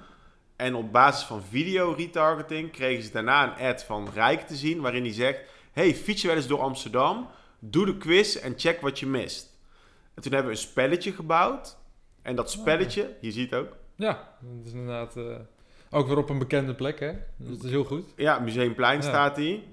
En 0.56 0.75
op 0.75 0.93
basis 0.93 1.25
van 1.25 1.43
video 1.43 1.93
retargeting 1.93 2.70
kregen 2.70 3.05
ze 3.05 3.12
daarna 3.12 3.44
een 3.44 3.67
ad 3.67 3.85
van 3.85 4.08
Rijk 4.14 4.41
te 4.41 4.56
zien. 4.56 4.81
Waarin 4.81 5.02
hij 5.02 5.12
zegt, 5.12 5.41
hey, 5.73 5.94
fiets 5.94 6.23
je 6.23 6.29
wel 6.29 6.36
eens 6.36 6.46
door 6.46 6.60
Amsterdam? 6.60 7.29
Doe 7.58 7.86
de 7.86 7.96
quiz 7.96 8.36
en 8.36 8.55
check 8.56 8.81
wat 8.81 8.98
je 8.98 9.06
mist. 9.06 9.58
En 10.15 10.22
toen 10.22 10.32
hebben 10.32 10.53
we 10.53 10.56
een 10.56 10.65
spelletje 10.65 11.13
gebouwd. 11.13 11.77
En 12.22 12.36
dat 12.36 12.51
spelletje, 12.51 13.17
hier 13.20 13.32
zie 13.32 13.48
je 13.48 13.56
het 13.56 13.65
ook. 13.67 13.77
Ja, 13.94 14.36
dat 14.41 14.67
is 14.67 14.72
inderdaad 14.72 15.17
eh, 15.17 15.36
ook 15.94 16.06
weer 16.08 16.17
op 16.19 16.29
een 16.31 16.39
bekende 16.39 16.74
plek, 16.74 17.01
hè. 17.01 17.13
Dat 17.36 17.65
is 17.65 17.70
heel 17.70 17.84
goed. 17.84 18.05
Ja, 18.17 18.39
Museumplein 18.39 18.96
Ja. 18.96 19.03
staat 19.03 19.36
die. 19.36 19.65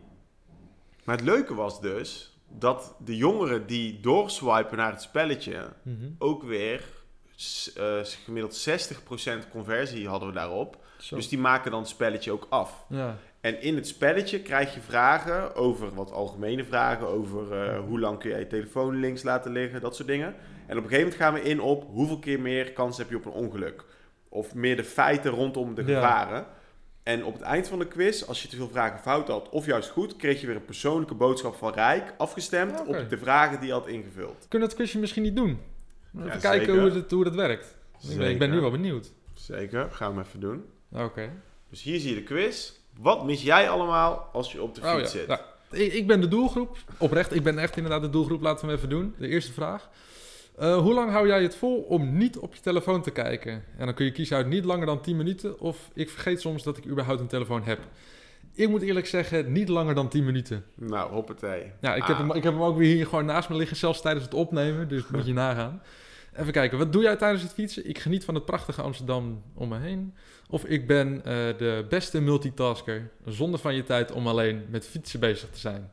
Maar 1.03 1.15
het 1.15 1.25
leuke 1.25 1.53
was 1.53 1.81
dus 1.81 2.37
dat 2.47 2.95
de 3.05 3.15
jongeren 3.17 3.67
die 3.67 3.99
doorswipen 3.99 4.77
naar 4.77 4.91
het 4.91 5.01
spelletje 5.01 5.69
Mhm. 5.83 6.05
ook 6.17 6.43
weer 6.43 6.83
eh, 7.75 7.99
gemiddeld 8.23 8.55
60% 8.55 9.49
conversie 9.49 10.07
hadden 10.07 10.27
we 10.27 10.33
daarop. 10.33 10.77
Zo. 10.97 11.15
Dus 11.15 11.29
die 11.29 11.39
maken 11.39 11.71
dan 11.71 11.79
het 11.79 11.89
spelletje 11.89 12.31
ook 12.31 12.47
af. 12.49 12.85
Ja. 12.89 13.17
En 13.39 13.61
in 13.61 13.75
het 13.75 13.87
spelletje 13.87 14.39
krijg 14.41 14.73
je 14.73 14.79
vragen 14.81 15.55
over 15.55 15.93
wat 15.93 16.11
algemene 16.11 16.63
vragen, 16.65 17.07
over 17.07 17.61
eh, 17.63 17.79
hoe 17.79 17.99
lang 17.99 18.19
kun 18.19 18.29
jij 18.29 18.39
je 18.39 18.47
telefoon 18.47 18.95
links 18.95 19.23
laten 19.23 19.51
liggen, 19.51 19.81
dat 19.81 19.95
soort 19.95 20.07
dingen. 20.07 20.35
En 20.67 20.77
op 20.77 20.83
een 20.83 20.89
gegeven 20.89 20.99
moment 20.99 21.15
gaan 21.15 21.33
we 21.33 21.41
in 21.41 21.61
op 21.61 21.83
hoeveel 21.91 22.19
keer 22.19 22.39
meer 22.39 22.71
kans 22.71 22.97
heb 22.97 23.09
je 23.09 23.15
op 23.15 23.25
een 23.25 23.31
ongeluk. 23.31 23.85
Of 24.33 24.53
meer 24.55 24.75
de 24.75 24.83
feiten 24.83 25.31
rondom 25.31 25.75
de 25.75 25.83
Ja. 25.85 25.95
gevaren. 25.95 26.45
En 27.03 27.23
op 27.25 27.33
het 27.33 27.41
eind 27.41 27.67
van 27.67 27.79
de 27.79 27.87
quiz, 27.87 28.23
als 28.23 28.41
je 28.41 28.47
te 28.47 28.55
veel 28.55 28.69
vragen 28.69 28.99
fout 28.99 29.27
had 29.27 29.49
of 29.49 29.65
juist 29.65 29.89
goed, 29.89 30.15
kreeg 30.15 30.41
je 30.41 30.47
weer 30.47 30.55
een 30.55 30.65
persoonlijke 30.65 31.13
boodschap 31.15 31.55
van 31.55 31.73
Rijk, 31.73 32.13
afgestemd 32.17 32.85
op 32.85 33.09
de 33.09 33.17
vragen 33.17 33.57
die 33.59 33.67
je 33.67 33.73
had 33.73 33.87
ingevuld. 33.87 34.45
Kunnen 34.49 34.67
we 34.67 34.73
het 34.73 34.83
quizje 34.83 34.99
misschien 34.99 35.23
niet 35.23 35.35
doen? 35.35 35.59
Even 36.15 36.27
Ja, 36.27 36.35
kijken 36.37 36.65
zeker. 36.65 36.81
hoe 36.81 36.91
het, 36.91 37.11
hoe 37.11 37.23
dat 37.23 37.35
werkt. 37.35 37.75
Ik 38.09 38.17
ben, 38.17 38.29
ik 38.29 38.39
ben 38.39 38.49
nu 38.49 38.59
wel 38.59 38.71
benieuwd. 38.71 39.11
Zeker, 39.33 39.87
gaan 39.91 40.09
we 40.11 40.17
hem 40.17 40.25
even 40.27 40.39
doen. 40.39 40.63
Oké. 40.91 41.29
Dus 41.69 41.83
hier 41.83 41.99
zie 41.99 42.09
je 42.09 42.15
de 42.15 42.23
quiz. 42.23 42.71
Wat 42.99 43.25
mis 43.25 43.41
jij 43.41 43.69
allemaal 43.69 44.29
als 44.33 44.51
je 44.51 44.61
op 44.61 44.75
de 44.75 44.81
Oh 44.81 44.95
fiets 44.95 45.11
zit? 45.11 45.39
Ik, 45.71 45.93
ik 45.93 46.07
ben 46.07 46.21
de 46.21 46.27
doelgroep. 46.27 46.77
Oprecht, 46.97 47.35
ik 47.35 47.43
ben 47.43 47.57
echt 47.57 47.75
inderdaad 47.77 48.01
de 48.01 48.09
doelgroep. 48.09 48.41
Laten 48.41 48.61
we 48.65 48.67
hem 48.71 48.75
even 48.77 48.89
doen. 48.89 49.15
De 49.17 49.27
eerste 49.27 49.51
vraag. 49.51 49.89
Eh, 50.57 50.77
hoe 50.77 50.93
lang 50.93 51.11
hou 51.11 51.27
jij 51.27 51.41
het 51.43 51.55
vol 51.55 51.81
om 51.81 52.17
niet 52.17 52.37
op 52.37 52.55
je 52.55 52.61
telefoon 52.61 53.01
te 53.01 53.11
kijken? 53.11 53.63
En 53.77 53.85
dan 53.85 53.93
kun 53.93 54.05
je 54.05 54.11
kiezen 54.11 54.37
uit 54.37 54.47
niet 54.47 54.65
langer 54.65 54.85
dan 54.85 55.01
10 55.01 55.17
minuten 55.17 55.59
of 55.59 55.89
ik 55.93 56.09
vergeet 56.09 56.41
soms 56.41 56.63
dat 56.63 56.77
ik 56.77 56.85
überhaupt 56.85 57.19
een 57.21 57.27
telefoon 57.27 57.63
heb. 57.63 57.79
Ik 58.53 58.69
moet 58.69 58.81
eerlijk 58.81 59.07
zeggen, 59.07 59.51
niet 59.51 59.69
langer 59.69 59.95
dan 59.95 60.07
10 60.09 60.25
minuten. 60.25 60.63
Nou, 60.75 61.11
hoppatee. 61.11 61.71
Ja, 61.81 61.95
ik, 61.95 62.01
Ah. 62.01 62.07
heb 62.07 62.17
hem, 62.17 62.31
ik 62.31 62.43
heb 62.43 62.53
hem 62.53 62.61
ook 62.61 62.77
weer 62.77 62.93
hier 62.95 63.05
gewoon 63.07 63.25
naast 63.25 63.49
me 63.49 63.55
liggen, 63.55 63.77
zelfs 63.77 64.01
tijdens 64.01 64.25
het 64.25 64.33
opnemen. 64.33 64.87
Dus 64.87 65.07
moet 65.07 65.25
je 65.25 65.33
nagaan. 65.43 65.81
Even 66.35 66.51
kijken, 66.53 66.77
wat 66.77 66.93
doe 66.93 67.01
jij 67.01 67.15
tijdens 67.15 67.43
het 67.43 67.53
fietsen? 67.53 67.89
Ik 67.89 67.99
geniet 67.99 68.25
van 68.25 68.35
het 68.35 68.45
prachtige 68.45 68.81
Amsterdam 68.81 69.41
om 69.53 69.69
me 69.69 69.77
heen. 69.77 70.13
Of 70.49 70.65
ik 70.65 70.87
ben 70.87 71.15
eh, 71.17 71.33
de 71.57 71.85
beste 71.89 72.21
multitasker, 72.21 73.09
zonder 73.25 73.59
van 73.59 73.75
je 73.75 73.83
tijd 73.83 74.11
om 74.11 74.27
alleen 74.27 74.65
met 74.69 74.85
fietsen 74.87 75.19
bezig 75.19 75.49
te 75.49 75.59
zijn. 75.59 75.91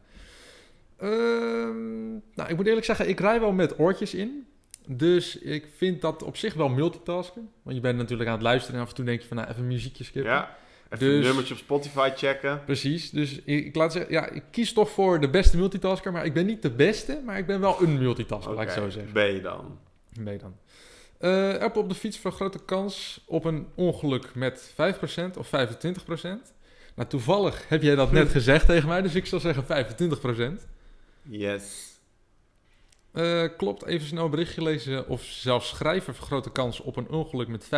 Ehm, 0.99 2.11
nou, 2.13 2.49
ik 2.49 2.57
moet 2.57 2.67
eerlijk 2.67 2.87
zeggen, 2.87 3.09
ik 3.09 3.21
rij 3.21 3.41
wel 3.41 3.53
met 3.53 3.79
oortjes 3.79 4.15
in. 4.15 4.47
Dus 4.87 5.39
ik 5.39 5.67
vind 5.77 6.01
dat 6.01 6.23
op 6.23 6.37
zich 6.37 6.55
wel 6.55 6.69
multitasken. 6.69 7.51
Want 7.63 7.77
je 7.77 7.83
bent 7.83 7.99
natuurlijk 7.99 8.29
aan 8.29 8.35
het 8.35 8.45
luisteren 8.45 8.77
en 8.77 8.83
af 8.83 8.89
en 8.89 8.95
toe 8.95 9.05
denk 9.05 9.21
je 9.21 9.27
van, 9.29 9.37
nou, 9.37 9.49
even 9.49 9.67
muziekje 9.67 10.05
skippen. 10.05 10.33
Ja, 10.33 10.57
even 10.91 10.99
Dus- 11.07 11.17
een 11.17 11.23
nummertje 11.23 11.55
op 11.55 11.61
Spotify 11.61 12.11
checken. 12.17 12.65
Precies, 12.65 13.11
dus 13.11 13.41
ik, 13.45 13.67
ik 13.67 13.75
laat 13.75 13.93
zeggen, 13.93 14.13
ja, 14.13 14.29
ik 14.29 14.43
kies 14.51 14.73
toch 14.73 14.91
voor 14.91 15.21
de 15.21 15.29
beste 15.31 15.57
multitasker, 15.57 16.13
maar 16.13 16.25
ik 16.25 16.33
ben 16.33 16.47
niet 16.47 16.63
de 16.63 16.71
beste, 16.71 17.21
maar 17.25 17.39
ik 17.39 17.47
ben 17.47 17.61
wel 17.61 17.83
een 17.83 17.99
multitasker, 17.99 18.55
laat 18.55 18.63
ik 18.63 18.71
zo 18.71 18.91
zeggen. 18.91 19.13
Ben 19.13 19.35
je 19.35 19.41
dan? 19.41 19.79
Nee 20.21 20.39
dan. 20.39 20.57
Eh 21.19 21.55
appen 21.55 21.81
op 21.83 21.89
de 21.89 21.95
fiets 21.95 22.19
vergroot 22.19 22.53
de 22.53 22.65
kans 22.65 23.25
op 23.27 23.45
een 23.45 23.67
ongeluk 23.75 24.35
met 24.35 24.73
5% 24.75 25.37
of 25.39 25.47
25%. 25.47 25.51
Nou, 26.95 27.09
toevallig 27.09 27.69
heb 27.69 27.83
jij 27.83 27.95
dat 27.95 28.13
net 28.13 28.29
gezegd 28.39 28.67
tegen 28.67 28.89
mij, 28.89 29.03
dus 29.03 29.15
ik 29.15 29.27
zal 29.27 29.41
zeggen 29.41 29.65
25%. 29.65 30.67
Yes. 31.29 31.97
Eh, 33.13 33.45
klopt, 33.57 33.85
even 33.85 34.07
snel 34.07 34.25
een 34.25 34.31
berichtje 34.31 34.63
lezen 34.63 35.09
of 35.09 35.23
zelfs 35.23 35.69
schrijven 35.69 36.15
vergroot 36.15 36.45
de 36.45 36.53
kans 36.53 36.81
op 36.81 36.97
een 36.97 37.09
ongeluk 37.09 37.49
met 37.49 37.65
25%. 37.65 37.69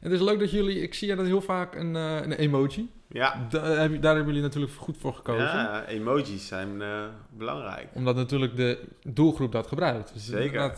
En 0.00 0.10
het 0.10 0.12
is 0.12 0.20
leuk 0.20 0.38
dat 0.38 0.50
jullie, 0.50 0.80
ik 0.80 0.94
zie 0.94 1.14
dat 1.16 1.26
heel 1.26 1.40
vaak 1.40 1.74
een, 1.74 1.96
eh, 1.96 2.14
een 2.22 2.32
emoji. 2.32 2.90
Ja. 3.08 3.46
Da- 3.50 3.88
daar 3.88 4.14
hebben 4.14 4.26
jullie 4.26 4.42
natuurlijk 4.42 4.72
goed 4.72 4.96
voor 4.96 5.14
gekozen. 5.14 5.44
Ja, 5.44 5.86
emojis 5.86 6.46
zijn 6.46 6.82
eh, 6.82 7.04
belangrijk. 7.30 7.88
Omdat 7.94 8.16
natuurlijk 8.16 8.56
de 8.56 8.78
doelgroep 9.02 9.52
dat 9.52 9.66
gebruikt. 9.66 10.12
Dus 10.14 10.26
Zeker. 10.26 10.74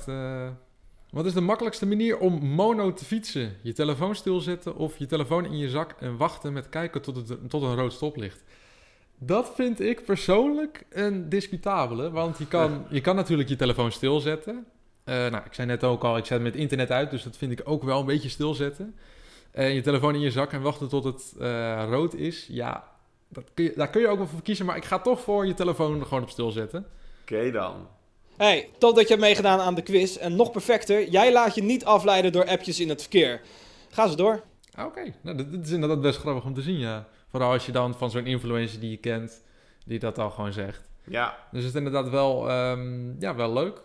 wat 1.10 1.26
is 1.26 1.32
de 1.32 1.40
makkelijkste 1.40 1.86
manier 1.86 2.18
om 2.18 2.44
mono 2.46 2.92
te 2.92 3.04
fietsen? 3.04 3.56
Je 3.62 3.72
telefoon 3.72 4.14
stilzetten 4.14 4.76
of 4.76 4.96
je 4.98 5.06
telefoon 5.06 5.44
in 5.44 5.58
je 5.58 5.68
zak 5.68 5.94
en 6.00 6.16
wachten 6.16 6.52
met 6.52 6.68
kijken 6.68 7.02
tot, 7.02 7.16
het, 7.16 7.50
tot 7.50 7.62
een 7.62 7.74
rood 7.74 7.92
stoplicht? 7.92 8.44
Dat 9.18 9.52
vind 9.54 9.80
ik 9.80 10.04
persoonlijk 10.04 10.84
een 10.90 11.28
discutabele. 11.28 12.10
Want 12.10 12.38
je 12.38 12.46
kan, 12.46 12.86
je 12.90 13.00
kan 13.00 13.16
natuurlijk 13.16 13.48
je 13.48 13.56
telefoon 13.56 13.92
stilzetten. 13.92 14.66
Eh, 15.04 15.14
nou, 15.14 15.44
ik 15.44 15.54
zei 15.54 15.66
net 15.66 15.84
ook 15.84 16.04
al, 16.04 16.16
ik 16.16 16.24
zet 16.24 16.40
met 16.40 16.56
internet 16.56 16.90
uit, 16.90 17.10
dus 17.10 17.22
dat 17.22 17.36
vind 17.36 17.52
ik 17.52 17.60
ook 17.64 17.82
wel 17.82 18.00
een 18.00 18.06
beetje 18.06 18.28
stilzetten. 18.28 18.96
En 19.50 19.74
je 19.74 19.80
telefoon 19.80 20.14
in 20.14 20.20
je 20.20 20.30
zak 20.30 20.52
en 20.52 20.62
wachten 20.62 20.88
tot 20.88 21.04
het 21.04 21.34
eh, 21.40 21.84
rood 21.88 22.14
is. 22.14 22.46
Ja, 22.50 22.84
dat 23.28 23.44
kun 23.54 23.64
je, 23.64 23.72
daar 23.76 23.90
kun 23.90 24.00
je 24.00 24.08
ook 24.08 24.18
wel 24.18 24.26
voor 24.26 24.42
kiezen, 24.42 24.66
maar 24.66 24.76
ik 24.76 24.84
ga 24.84 24.98
toch 24.98 25.20
voor 25.20 25.46
je 25.46 25.54
telefoon 25.54 26.06
gewoon 26.06 26.22
op 26.22 26.30
stil 26.30 26.50
zetten. 26.50 26.86
Oké 27.22 27.50
dan. 27.50 27.86
Hey, 28.36 28.68
top 28.78 28.94
dat 28.94 29.02
je 29.02 29.08
hebt 29.08 29.20
meegedaan 29.20 29.60
aan 29.60 29.74
de 29.74 29.82
quiz. 29.82 30.16
En 30.16 30.36
nog 30.36 30.50
perfecter, 30.50 31.08
jij 31.08 31.32
laat 31.32 31.54
je 31.54 31.62
niet 31.62 31.84
afleiden 31.84 32.32
door 32.32 32.46
appjes 32.46 32.80
in 32.80 32.88
het 32.88 33.00
verkeer. 33.00 33.40
Ga 33.90 34.08
ze 34.08 34.16
door. 34.16 34.42
Ah, 34.74 34.86
Oké, 34.86 35.14
nou, 35.20 35.36
dat, 35.36 35.52
dat 35.52 35.64
is 35.64 35.70
inderdaad 35.70 36.00
best 36.00 36.18
grappig 36.18 36.44
om 36.44 36.54
te 36.54 36.62
zien, 36.62 36.78
ja. 36.78 37.08
Vooral 37.30 37.52
als 37.52 37.66
je 37.66 37.72
dan 37.72 37.94
van 37.94 38.10
zo'n 38.10 38.26
influencer 38.26 38.80
die 38.80 38.90
je 38.90 38.96
kent, 38.96 39.44
die 39.84 39.98
dat 39.98 40.18
al 40.18 40.30
gewoon 40.30 40.52
zegt. 40.52 40.90
Ja, 41.04 41.38
Dus 41.52 41.64
het 41.64 41.72
is 41.74 41.78
inderdaad 41.78 42.08
wel, 42.10 42.48
ehm, 42.48 43.20
ja, 43.20 43.34
wel 43.34 43.52
leuk. 43.52 43.80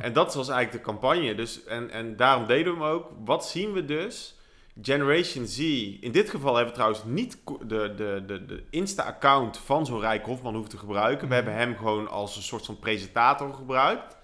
en 0.00 0.12
dat 0.12 0.34
was 0.34 0.48
eigenlijk 0.48 0.84
de 0.84 0.90
campagne. 0.90 1.34
Dus, 1.34 1.64
en, 1.64 1.90
en 1.90 2.16
daarom 2.16 2.46
deden 2.46 2.72
we 2.78 2.78
hem 2.84 2.88
ook. 2.92 3.10
Wat 3.24 3.46
zien 3.46 3.72
we 3.72 3.84
dus? 3.84 4.36
Generation 4.82 5.46
Z. 5.46 5.58
In 6.00 6.12
dit 6.12 6.30
geval 6.30 6.54
hebben 6.54 6.66
we 6.74 6.78
trouwens 6.80 7.04
niet 7.04 7.38
de, 7.66 7.94
de, 7.94 8.22
de, 8.26 8.44
de 8.46 8.62
Insta-account 8.70 9.58
van 9.58 9.86
zo'n 9.86 10.00
Rijk 10.00 10.24
Hofman 10.26 10.52
hoeven 10.52 10.70
te 10.70 10.78
gebruiken. 10.78 11.20
We 11.20 11.24
Mhm. 11.26 11.34
hebben 11.34 11.54
hem 11.54 11.76
gewoon 11.76 12.08
als 12.08 12.36
een 12.36 12.42
soort 12.42 12.64
van 12.66 12.78
presentator 12.78 13.54
gebruikt. 13.54 14.16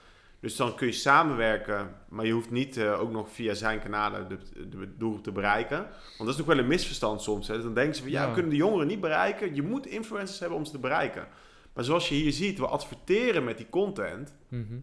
Dus 0.44 0.56
dan 0.56 0.74
kun 0.74 0.86
je 0.86 0.92
samenwerken, 0.92 1.94
maar 2.08 2.26
je 2.26 2.32
hoeft 2.32 2.50
niet 2.50 2.76
eh, 2.76 3.00
ook 3.00 3.10
nog 3.10 3.30
via 3.30 3.54
zijn 3.54 3.80
kanalen 3.80 4.28
de, 4.28 4.68
de 4.68 4.96
doelgroep 4.96 5.22
te 5.24 5.32
bereiken. 5.32 5.76
Want 5.78 6.18
dat 6.18 6.28
is 6.28 6.36
nog 6.36 6.46
wel 6.46 6.58
een 6.58 6.66
misverstand 6.66 7.22
soms. 7.22 7.48
Hè. 7.48 7.62
Dan 7.62 7.74
denken 7.74 7.94
ze 7.94 8.02
van, 8.02 8.10
ja, 8.10 8.20
Ja. 8.22 8.26
we 8.28 8.32
kunnen 8.34 8.50
de 8.50 8.56
jongeren 8.56 8.86
niet 8.86 9.00
bereiken. 9.00 9.54
Je 9.54 9.62
moet 9.62 9.86
influencers 9.86 10.38
hebben 10.38 10.58
om 10.58 10.64
ze 10.64 10.70
te 10.72 10.78
bereiken. 10.78 11.26
Maar 11.74 11.84
zoals 11.84 12.08
je 12.08 12.14
hier 12.14 12.32
ziet, 12.32 12.58
we 12.58 12.66
adverteren 12.66 13.44
met 13.44 13.56
die 13.56 13.68
content. 13.70 14.34
Mhm. 14.48 14.74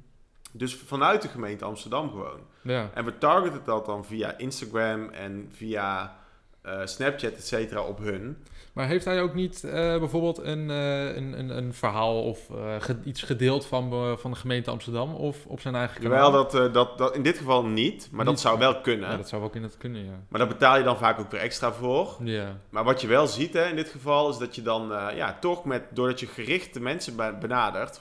Dus 0.52 0.76
vanuit 0.76 1.22
de 1.22 1.28
gemeente 1.28 1.66
Amsterdam 1.66 2.10
gewoon. 2.10 2.40
Ja, 2.64 2.90
En 2.94 3.06
we 3.06 3.18
targeten 3.18 3.62
dat 3.66 3.86
dan 3.86 4.06
via 4.06 4.38
Instagram 4.38 5.10
en 5.10 5.50
via 5.52 6.16
eh, 6.62 6.82
Snapchat, 6.86 7.34
et 7.34 7.48
cetera, 7.48 7.82
op 7.82 8.00
hun. 8.00 8.38
Maar 8.74 8.88
heeft 8.88 9.06
hij 9.06 9.22
ook 9.22 9.34
niet 9.34 9.64
eh, 9.64 9.72
bijvoorbeeld 10.00 10.38
een, 10.38 10.70
eh, 10.70 11.16
een, 11.16 11.40
een, 11.40 11.58
een 11.58 11.74
verhaal 11.74 12.24
of 12.24 12.50
eh, 12.50 12.76
ge- 12.80 13.00
iets 13.04 13.22
gedeeld 13.22 13.66
van, 13.66 14.18
van 14.20 14.32
de 14.32 14.38
gemeente 14.38 14.72
Amsterdam 14.72 15.14
of 15.16 15.46
op 15.46 15.60
zijn 15.60 15.76
eigen 15.76 16.02
kanaal? 16.02 16.32
Terwijl 16.32 16.48
dat, 16.64 16.74
dat, 16.74 16.98
dat 16.98 17.16
in 17.16 17.22
dit 17.24 17.38
geval 17.38 17.66
niet, 17.66 18.10
maar 18.12 18.26
dat 18.26 18.40
zou 18.40 18.60
wel 18.60 18.82
kunnen. 18.82 19.10
Ja, 19.10 19.18
dat 19.18 19.30
zou 19.30 19.50
in 19.54 19.64
het 19.64 19.78
kunnen, 19.78 20.06
ja. 20.06 20.20
Maar 20.30 20.40
daar 20.40 20.50
betaal 20.50 20.78
je 20.78 20.84
dan 20.84 20.98
vaak 20.98 21.20
ook 21.20 21.32
weer 21.32 21.42
extra 21.42 21.72
voor. 21.72 22.16
Ja, 22.24 22.58
Maar 22.70 22.84
wat 22.84 23.02
je 23.02 23.08
wel 23.08 23.28
ziet 23.28 23.54
hè, 23.54 23.66
in 23.70 23.76
dit 23.76 23.90
geval 23.90 24.30
is 24.30 24.38
dat 24.38 24.56
je 24.56 24.62
dan 24.62 24.88
ja, 25.16 25.38
toch 25.40 25.66
met, 25.66 25.84
doordat 25.90 26.20
je 26.20 26.28
gerichte 26.28 26.82
mensen 26.82 27.16
be- 27.16 27.36
benadert, 27.40 28.00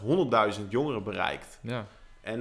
100.000 0.59 0.69
jongeren 0.69 1.03
bereikt. 1.05 1.59
ja. 1.63 1.87
En 2.23 2.41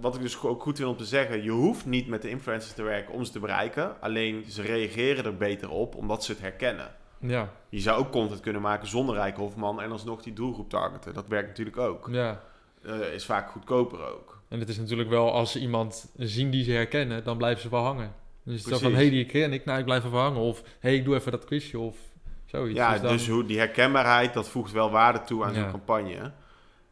wat 0.00 0.14
ik 0.14 0.20
dus 0.20 0.42
ook 0.42 0.62
goed 0.62 0.76
vind 0.76 0.88
om 0.88 0.96
te 0.96 1.04
zeggen, 1.04 1.42
je 1.42 1.50
hoeft 1.50 1.86
niet 1.86 2.08
met 2.08 2.22
de 2.22 2.28
influencers 2.30 2.72
te 2.74 2.82
werken 2.82 3.14
om 3.14 3.24
ze 3.24 3.32
te 3.32 3.38
bereiken. 3.38 4.00
Alleen 4.00 4.44
ze 4.48 4.62
reageren 4.62 5.24
er 5.24 5.36
beter 5.36 5.70
op 5.70 5.94
omdat 5.94 6.24
ze 6.24 6.32
het 6.32 6.40
herkennen. 6.40 6.94
Ja, 7.26 7.50
Je 7.68 7.80
zou 7.80 7.98
ook 7.98 8.10
content 8.10 8.40
kunnen 8.40 8.62
maken 8.62 8.88
zonder 8.88 9.14
Rijk 9.14 9.36
Hofman 9.36 9.80
en 9.80 9.90
alsnog 9.90 10.22
die 10.22 10.32
doelgroep 10.32 10.70
targeten. 10.70 11.14
Dat 11.14 11.28
werkt 11.28 11.48
natuurlijk 11.48 11.76
ook. 11.78 12.08
ja. 12.10 12.40
Eh, 12.82 13.12
is 13.14 13.24
vaak 13.24 13.50
goedkoper 13.50 13.98
ook. 14.12 14.40
En 14.48 14.58
het 14.60 14.68
is 14.68 14.78
natuurlijk 14.78 15.08
wel, 15.08 15.32
als 15.32 15.52
ze 15.52 15.60
iemand 15.60 16.10
zien 16.16 16.50
die 16.50 16.64
ze 16.64 16.70
herkennen, 16.72 17.24
dan 17.24 17.36
blijven 17.36 17.62
ze 17.62 17.68
wel 17.68 17.82
hangen. 17.82 18.12
Dus 18.42 18.64
het 18.64 18.72
is 18.74 18.80
van, 18.80 18.90
hé, 18.90 18.96
hey, 18.96 19.10
die 19.10 19.26
ken 19.26 19.52
ik, 19.52 19.64
nou, 19.64 19.78
ik 19.78 19.84
blijf 19.84 20.04
even 20.04 20.18
hangen. 20.18 20.40
Of, 20.40 20.60
hé, 20.62 20.68
hey, 20.80 20.94
ik 20.94 21.04
doe 21.04 21.14
even 21.14 21.30
dat 21.32 21.44
quizje, 21.44 21.78
of 21.78 21.96
zoiets. 22.44 22.76
Ja, 22.78 22.98
dan- 22.98 23.12
dus 23.12 23.28
hoe, 23.28 23.44
die 23.44 23.58
herkenbaarheid, 23.58 24.34
dat 24.34 24.48
voegt 24.48 24.72
wel 24.72 24.90
waarde 24.90 25.20
toe 25.22 25.44
aan 25.44 25.54
Ja. 25.54 25.60
zo'n 25.60 25.70
campagne. 25.70 26.32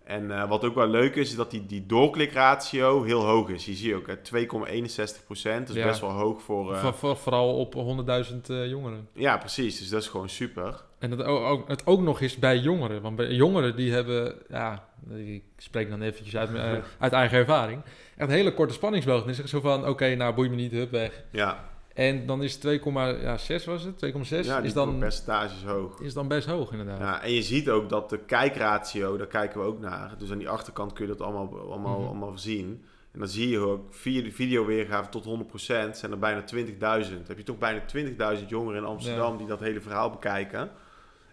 En 0.04 0.30
eh, 0.30 0.48
wat 0.48 0.64
ook 0.64 0.74
wel 0.74 0.88
leuk 0.88 1.14
is, 1.16 1.30
is 1.30 1.36
dat 1.36 1.50
die, 1.50 1.66
die 1.66 1.86
doorklikratio 1.86 3.02
heel 3.02 3.24
hoog 3.24 3.48
is. 3.48 3.64
Je 3.66 3.74
ziet 3.74 3.94
ook, 3.94 4.06
hè, 4.06 4.16
2,61 4.16 5.24
procent. 5.24 5.66
Dat 5.66 5.76
is 5.76 5.82
Ja. 5.82 5.88
best 5.88 6.00
wel 6.00 6.10
hoog 6.10 6.42
voor... 6.42 6.74
eh, 6.74 6.80
Voor- 6.80 6.94
voor- 6.94 7.16
vooral 7.16 7.58
op 7.58 7.74
100.000 7.74 8.50
eh, 8.50 8.66
jongeren. 8.68 9.08
ja, 9.14 9.36
precies. 9.38 9.78
Dus 9.78 9.88
dat 9.88 10.02
is 10.02 10.08
gewoon 10.08 10.28
super. 10.28 10.80
En 10.98 11.10
het 11.10 11.22
ook, 11.22 11.44
ook, 11.44 11.68
het 11.68 11.86
ook 11.86 12.00
nog 12.00 12.20
eens 12.20 12.36
bij 12.36 12.58
jongeren. 12.58 13.02
Want 13.02 13.16
bij 13.16 13.30
jongeren 13.32 13.76
die 13.76 13.92
hebben, 13.92 14.34
ja, 14.48 14.88
ik 15.14 15.42
spreek 15.56 15.90
dan 15.90 16.02
eventjes 16.02 16.36
uit, 16.36 16.52
mijn- 16.52 16.82
uit 16.98 17.12
eigen 17.12 17.38
ervaring. 17.38 17.82
Echt 18.16 18.28
een 18.28 18.34
hele 18.36 18.54
korte 18.54 18.74
spanningsboog. 18.74 19.20
Dan 19.20 19.28
is 19.30 19.38
het 19.38 19.48
zo 19.48 19.60
van, 19.60 19.88
oké, 19.88 20.14
nou 20.14 20.34
boeit 20.34 20.50
me 20.50 20.56
niet, 20.56 20.72
hup, 20.72 20.90
weg. 20.90 21.22
Ja, 21.32 21.64
En 21.94 22.26
dan 22.26 22.42
is 22.42 22.56
2,6 22.56 23.64
was 23.64 23.82
het, 23.82 24.06
2,6 24.06 24.46
ja 24.46 24.58
is, 24.58 24.72
dan, 24.72 24.98
percentage 24.98 25.54
is 25.56 25.62
hoog. 25.64 26.00
is 26.00 26.14
dan 26.14 26.28
best 26.28 26.46
hoog 26.46 26.70
inderdaad. 26.70 26.98
Ja, 26.98 27.22
en 27.22 27.32
je 27.32 27.42
ziet 27.42 27.68
ook 27.70 27.88
dat 27.88 28.10
de 28.10 28.18
kijkratio, 28.18 29.16
daar 29.16 29.26
kijken 29.26 29.60
we 29.60 29.66
ook 29.66 29.80
naar. 29.80 30.14
Dus 30.18 30.30
aan 30.30 30.38
die 30.38 30.48
achterkant 30.48 30.92
kun 30.92 31.06
je 31.06 31.10
dat 31.16 31.20
allemaal, 31.20 31.60
allemaal, 31.70 31.98
Mhm. 31.98 32.06
allemaal 32.08 32.38
zien. 32.38 32.84
En 33.12 33.18
dan 33.18 33.28
zie 33.28 33.48
je 33.48 33.58
ook, 33.58 33.94
via 33.94 34.22
de 34.22 34.32
videoweergave 34.32 35.08
tot 35.08 35.24
100% 35.24 35.96
zijn 35.96 36.12
er 36.12 36.18
bijna 36.18 36.42
20.000. 36.44 37.28
heb 37.28 37.36
je 37.36 37.42
toch 37.44 37.58
bijna 37.58 37.80
20.000 37.86 38.48
jongeren 38.48 38.80
in 38.82 38.86
Amsterdam 38.88 39.36
die 39.36 39.46
dat 39.46 39.60
hele 39.60 39.80
verhaal 39.80 40.10
bekijken. 40.10 40.70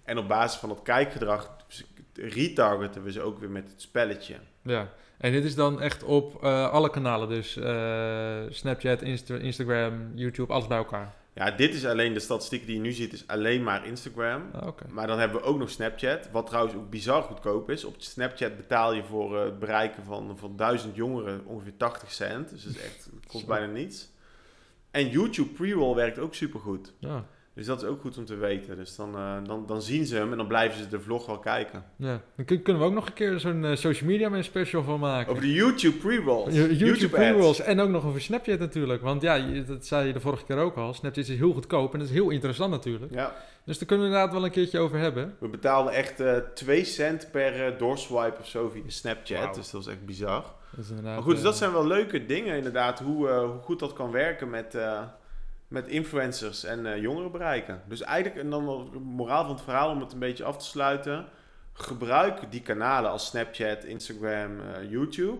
En 0.03 0.17
op 0.17 0.27
basis 0.27 0.59
van 0.59 0.69
dat 0.69 0.81
kijkgedrag 0.81 1.55
retargeten 2.21 3.03
we 3.03 3.11
ze 3.11 3.21
ook 3.21 3.39
weer 3.39 3.49
met 3.49 3.69
het 3.71 3.81
spelletje. 3.81 4.35
Ja, 4.61 4.89
en 5.17 5.31
dit 5.31 5.43
is 5.43 5.55
dan 5.55 5.81
echt 5.81 6.03
op 6.03 6.43
eh, 6.43 6.69
alle 6.71 6.89
kanalen. 6.89 7.29
Dus 7.29 7.57
eh, 7.57 8.37
Snapchat, 8.49 9.01
Insta- 9.01 9.35
Instagram, 9.37 10.11
YouTube, 10.15 10.53
alles 10.53 10.67
bij 10.67 10.77
elkaar. 10.77 11.17
Ja, 11.33 11.51
dit 11.51 11.73
is 11.73 11.85
alleen 11.85 12.13
de 12.13 12.19
statistieken 12.19 12.67
die 12.67 12.75
je 12.75 12.81
nu 12.81 12.91
ziet, 12.91 13.13
is 13.13 13.27
alleen 13.27 13.63
maar 13.63 13.85
Instagram. 13.85 14.49
Ah, 14.53 14.67
Oké. 14.67 14.85
Maar 14.89 15.07
dan 15.07 15.19
hebben 15.19 15.37
we 15.41 15.43
ook 15.47 15.57
nog 15.59 15.69
Snapchat, 15.69 16.29
wat 16.31 16.45
trouwens 16.47 16.75
ook 16.75 16.89
bizar 16.89 17.21
goedkoop 17.23 17.69
is. 17.69 17.83
Op 17.83 17.95
Snapchat 17.97 18.57
betaal 18.57 18.93
je 18.93 19.03
voor 19.03 19.37
eh, 19.37 19.43
het 19.43 19.59
bereiken 19.59 20.03
van, 20.03 20.37
van 20.37 20.55
1000 20.55 20.95
jongeren 20.95 21.45
ongeveer 21.45 21.77
80 21.77 22.11
cent. 22.11 22.49
Dus 22.49 22.63
dat 22.63 22.75
is 22.75 22.81
echt, 22.81 23.09
het 23.15 23.25
kost 23.31 23.45
bijna 23.47 23.65
niets. 23.73 24.09
En 24.91 25.09
YouTube 25.09 25.49
pre-roll 25.49 25.95
werkt 25.95 26.19
ook 26.19 26.33
supergoed. 26.35 26.93
Ja. 26.99 27.25
Dus 27.59 27.67
dat 27.67 27.81
is 27.81 27.87
ook 27.87 28.01
goed 28.01 28.17
om 28.17 28.25
te 28.25 28.35
weten. 28.35 28.75
Dus 28.77 28.95
dan, 28.95 29.15
eh, 29.15 29.33
dan, 29.43 29.63
dan 29.67 29.81
zien 29.81 30.05
ze 30.05 30.15
hem 30.15 30.31
en 30.31 30.37
dan 30.37 30.47
blijven 30.47 30.79
ze 30.79 30.87
de 30.87 30.99
vlog 30.99 31.25
wel 31.25 31.39
kijken. 31.39 31.83
Ja. 31.95 32.21
Dan 32.35 32.45
kun- 32.45 32.61
kunnen 32.61 32.81
we 32.81 32.87
ook 32.87 32.93
nog 32.93 33.07
een 33.07 33.13
keer 33.13 33.39
zo'n 33.39 33.65
eh, 33.65 33.75
social 33.75 34.09
media 34.09 34.29
man 34.29 34.43
special 34.43 34.83
van 34.83 34.99
maken. 34.99 35.31
Over 35.31 35.43
de 35.43 35.53
YouTube 35.53 35.97
pre-rolls. 35.97 36.53
YouTube, 36.55 37.07
pre-rolls 37.09 37.59
en 37.61 37.79
ook 37.79 37.89
nog 37.89 38.05
over 38.05 38.21
Snapchat 38.21 38.59
natuurlijk. 38.59 39.01
Want 39.01 39.21
ja, 39.21 39.39
dat 39.67 39.85
zei 39.85 40.07
je 40.07 40.13
de 40.13 40.19
vorige 40.19 40.45
keer 40.45 40.57
ook 40.57 40.75
al. 40.75 40.93
Snapchat 40.93 41.27
is 41.27 41.37
heel 41.37 41.53
goedkoop 41.53 41.93
en 41.93 41.99
dat 41.99 42.07
is 42.07 42.13
heel 42.13 42.29
interessant 42.29 42.71
natuurlijk. 42.71 43.13
Ja, 43.13 43.33
Dus 43.65 43.77
daar 43.77 43.87
kunnen 43.87 44.05
we 44.05 44.11
inderdaad 44.11 44.35
wel 44.35 44.45
een 44.45 44.51
keertje 44.51 44.79
over 44.79 44.97
hebben. 44.99 45.35
we 45.39 45.47
betaalden 45.47 45.93
echt 45.93 46.19
eh 46.19 46.35
2 46.53 46.83
cent 46.83 47.27
per 47.31 47.77
doorswipe 47.77 48.39
of 48.39 48.47
zo 48.47 48.69
via 48.69 48.81
Snapchat. 48.87 49.55
Dus 49.55 49.71
dat 49.71 49.83
was 49.83 49.87
echt 49.93 50.05
bizar. 50.05 50.43
Dat 50.75 51.01
Maar 51.03 51.21
goed, 51.21 51.33
dus 51.33 51.43
dat 51.43 51.57
zijn 51.57 51.71
wel 51.71 51.87
leuke 51.87 52.25
dingen 52.25 52.57
inderdaad. 52.57 52.99
Hoe, 52.99 53.29
hoe 53.29 53.59
goed 53.61 53.79
dat 53.79 53.93
kan 53.93 54.11
werken 54.11 54.49
met, 54.49 54.77
met 55.69 55.87
influencers 55.87 56.63
en 56.63 56.85
eh, 56.85 57.01
jongeren 57.01 57.31
bereiken. 57.31 57.81
Dus 57.85 58.01
eigenlijk, 58.01 58.43
en 58.43 58.49
dan 58.49 58.89
de 58.91 58.99
moraal 58.99 59.43
van 59.45 59.53
het 59.55 59.63
verhaal 59.63 59.89
om 59.89 59.99
het 59.99 60.13
een 60.13 60.19
beetje 60.19 60.43
af 60.43 60.57
te 60.57 60.65
sluiten. 60.65 61.25
Gebruik 61.73 62.51
die 62.51 62.61
kanalen 62.61 63.11
als 63.11 63.25
Snapchat, 63.25 63.83
Instagram, 63.83 64.59
eh, 64.59 64.89
YouTube. 64.89 65.39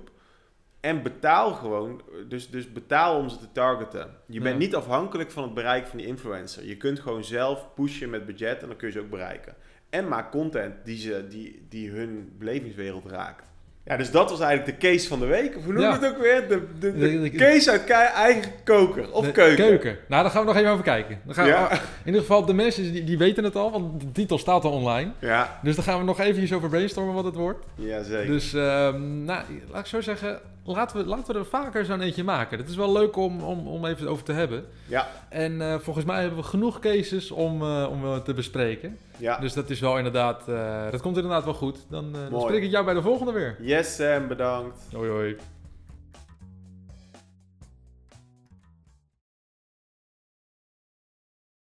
En 0.79 1.03
betaal 1.03 1.53
gewoon, 1.53 2.01
dus, 2.27 2.50
dus 2.50 2.71
betaal 2.71 3.17
om 3.17 3.29
ze 3.29 3.38
te 3.38 3.51
targeten. 3.51 4.15
Je 4.25 4.41
bent 4.41 4.59
niet 4.59 4.75
afhankelijk 4.75 5.31
van 5.31 5.43
het 5.43 5.53
bereik 5.53 5.88
van 5.88 5.98
die 5.98 6.07
influencer. 6.07 6.65
Je 6.65 6.77
kunt 6.77 7.00
gewoon 7.00 7.24
zelf 7.24 7.67
pushen 7.75 8.09
met 8.09 8.25
budget 8.25 8.62
en 8.62 8.67
dan 8.67 8.77
kun 8.77 8.88
je 8.88 8.93
ze 8.93 9.00
ook 9.00 9.09
bereiken. 9.09 9.55
En 9.89 10.07
maak 10.07 10.31
content 10.31 10.86
die, 10.86 10.98
ze, 10.98 11.27
die, 11.27 11.65
die 11.69 11.89
hun 11.91 12.36
belevingswereld 12.38 13.05
raakt. 13.05 13.45
Ja, 13.89 13.98
dus 13.98 14.12
dat 14.12 14.29
was 14.29 14.39
eigenlijk 14.39 14.79
de 14.81 14.88
case 14.88 15.08
van 15.08 15.19
de 15.19 15.25
week. 15.25 15.58
Of 15.58 15.63
hoe 15.63 15.74
noem 15.74 15.81
je 15.81 15.88
Ja. 15.88 15.93
het 16.00 16.05
ook 16.10 16.17
weer? 16.22 16.48
De, 16.48 16.62
de, 16.79 17.22
de 17.22 17.29
case 17.31 17.72
uit 17.72 17.89
eigen 17.89 18.51
koker 18.63 19.12
of 19.12 19.25
de 19.25 19.31
keuken. 19.31 19.98
Nou, 20.08 20.22
daar 20.24 20.31
gaan 20.31 20.41
we 20.41 20.48
nog 20.48 20.58
even 20.58 20.72
over 20.72 20.84
kijken. 20.84 21.19
Dan 21.25 21.36
gaan 21.36 21.46
we. 21.46 21.51
In 21.75 21.79
ieder 22.05 22.22
geval, 22.22 22.46
de 22.46 22.53
mensen 22.53 22.91
die, 22.91 23.03
die 23.03 23.17
weten 23.17 23.43
het 23.43 23.55
al, 23.55 23.72
want 23.72 24.01
de 24.01 24.12
titel 24.12 24.38
staat 24.38 24.63
al 24.63 24.72
online. 24.72 25.12
Ja, 25.19 25.60
Dus 25.63 25.75
dan 25.75 25.84
gaan 25.84 26.00
we 26.00 26.03
nog 26.05 26.19
eventjes 26.19 26.53
over 26.53 26.69
brainstormen 26.69 27.13
wat 27.13 27.24
het 27.25 27.36
wordt. 27.36 27.65
ja 27.75 28.03
zeker. 28.03 28.27
Dus, 28.31 28.53
ehm, 28.53 29.24
nou, 29.24 29.43
laat 29.72 29.79
ik 29.81 29.86
zo 29.86 30.01
zeggen, 30.01 30.39
laten 30.75 30.97
we, 30.97 31.05
laten 31.05 31.33
we 31.33 31.39
er 31.39 31.45
vaker 31.45 31.85
zo'n 31.85 32.01
eentje 32.01 32.23
maken. 32.23 32.57
Het 32.57 32.69
is 32.69 32.75
wel 32.75 32.91
leuk 32.91 33.15
om, 33.15 33.41
om, 33.41 33.67
om 33.67 33.85
even 33.85 34.07
over 34.07 34.23
te 34.23 34.31
hebben. 34.31 34.65
Ja, 34.88 35.07
En 35.29 35.61
eh, 35.61 35.79
volgens 35.79 36.05
mij 36.05 36.21
hebben 36.21 36.39
we 36.39 36.45
genoeg 36.45 36.79
cases 36.79 37.31
om, 37.31 37.61
eh, 37.61 37.88
om 37.89 38.03
eh, 38.03 38.17
te 38.17 38.33
bespreken. 38.33 38.97
ja. 39.17 39.38
Dus 39.38 39.53
dat 39.53 39.69
is 39.69 39.79
wel 39.79 39.97
inderdaad, 39.97 40.45
dat 40.91 41.01
komt 41.01 41.15
inderdaad 41.15 41.43
wel 41.43 41.53
goed. 41.53 41.85
Dan, 41.89 42.15
spreek 42.39 42.63
ik 42.63 42.71
jou 42.71 42.85
bij 42.85 42.93
de 42.93 43.01
volgende 43.01 43.31
weer. 43.31 43.55
Yes 43.59 43.95
Sam, 43.95 44.27
bedankt. 44.27 44.79
Hoi 44.91 45.09
hoi. 45.09 45.38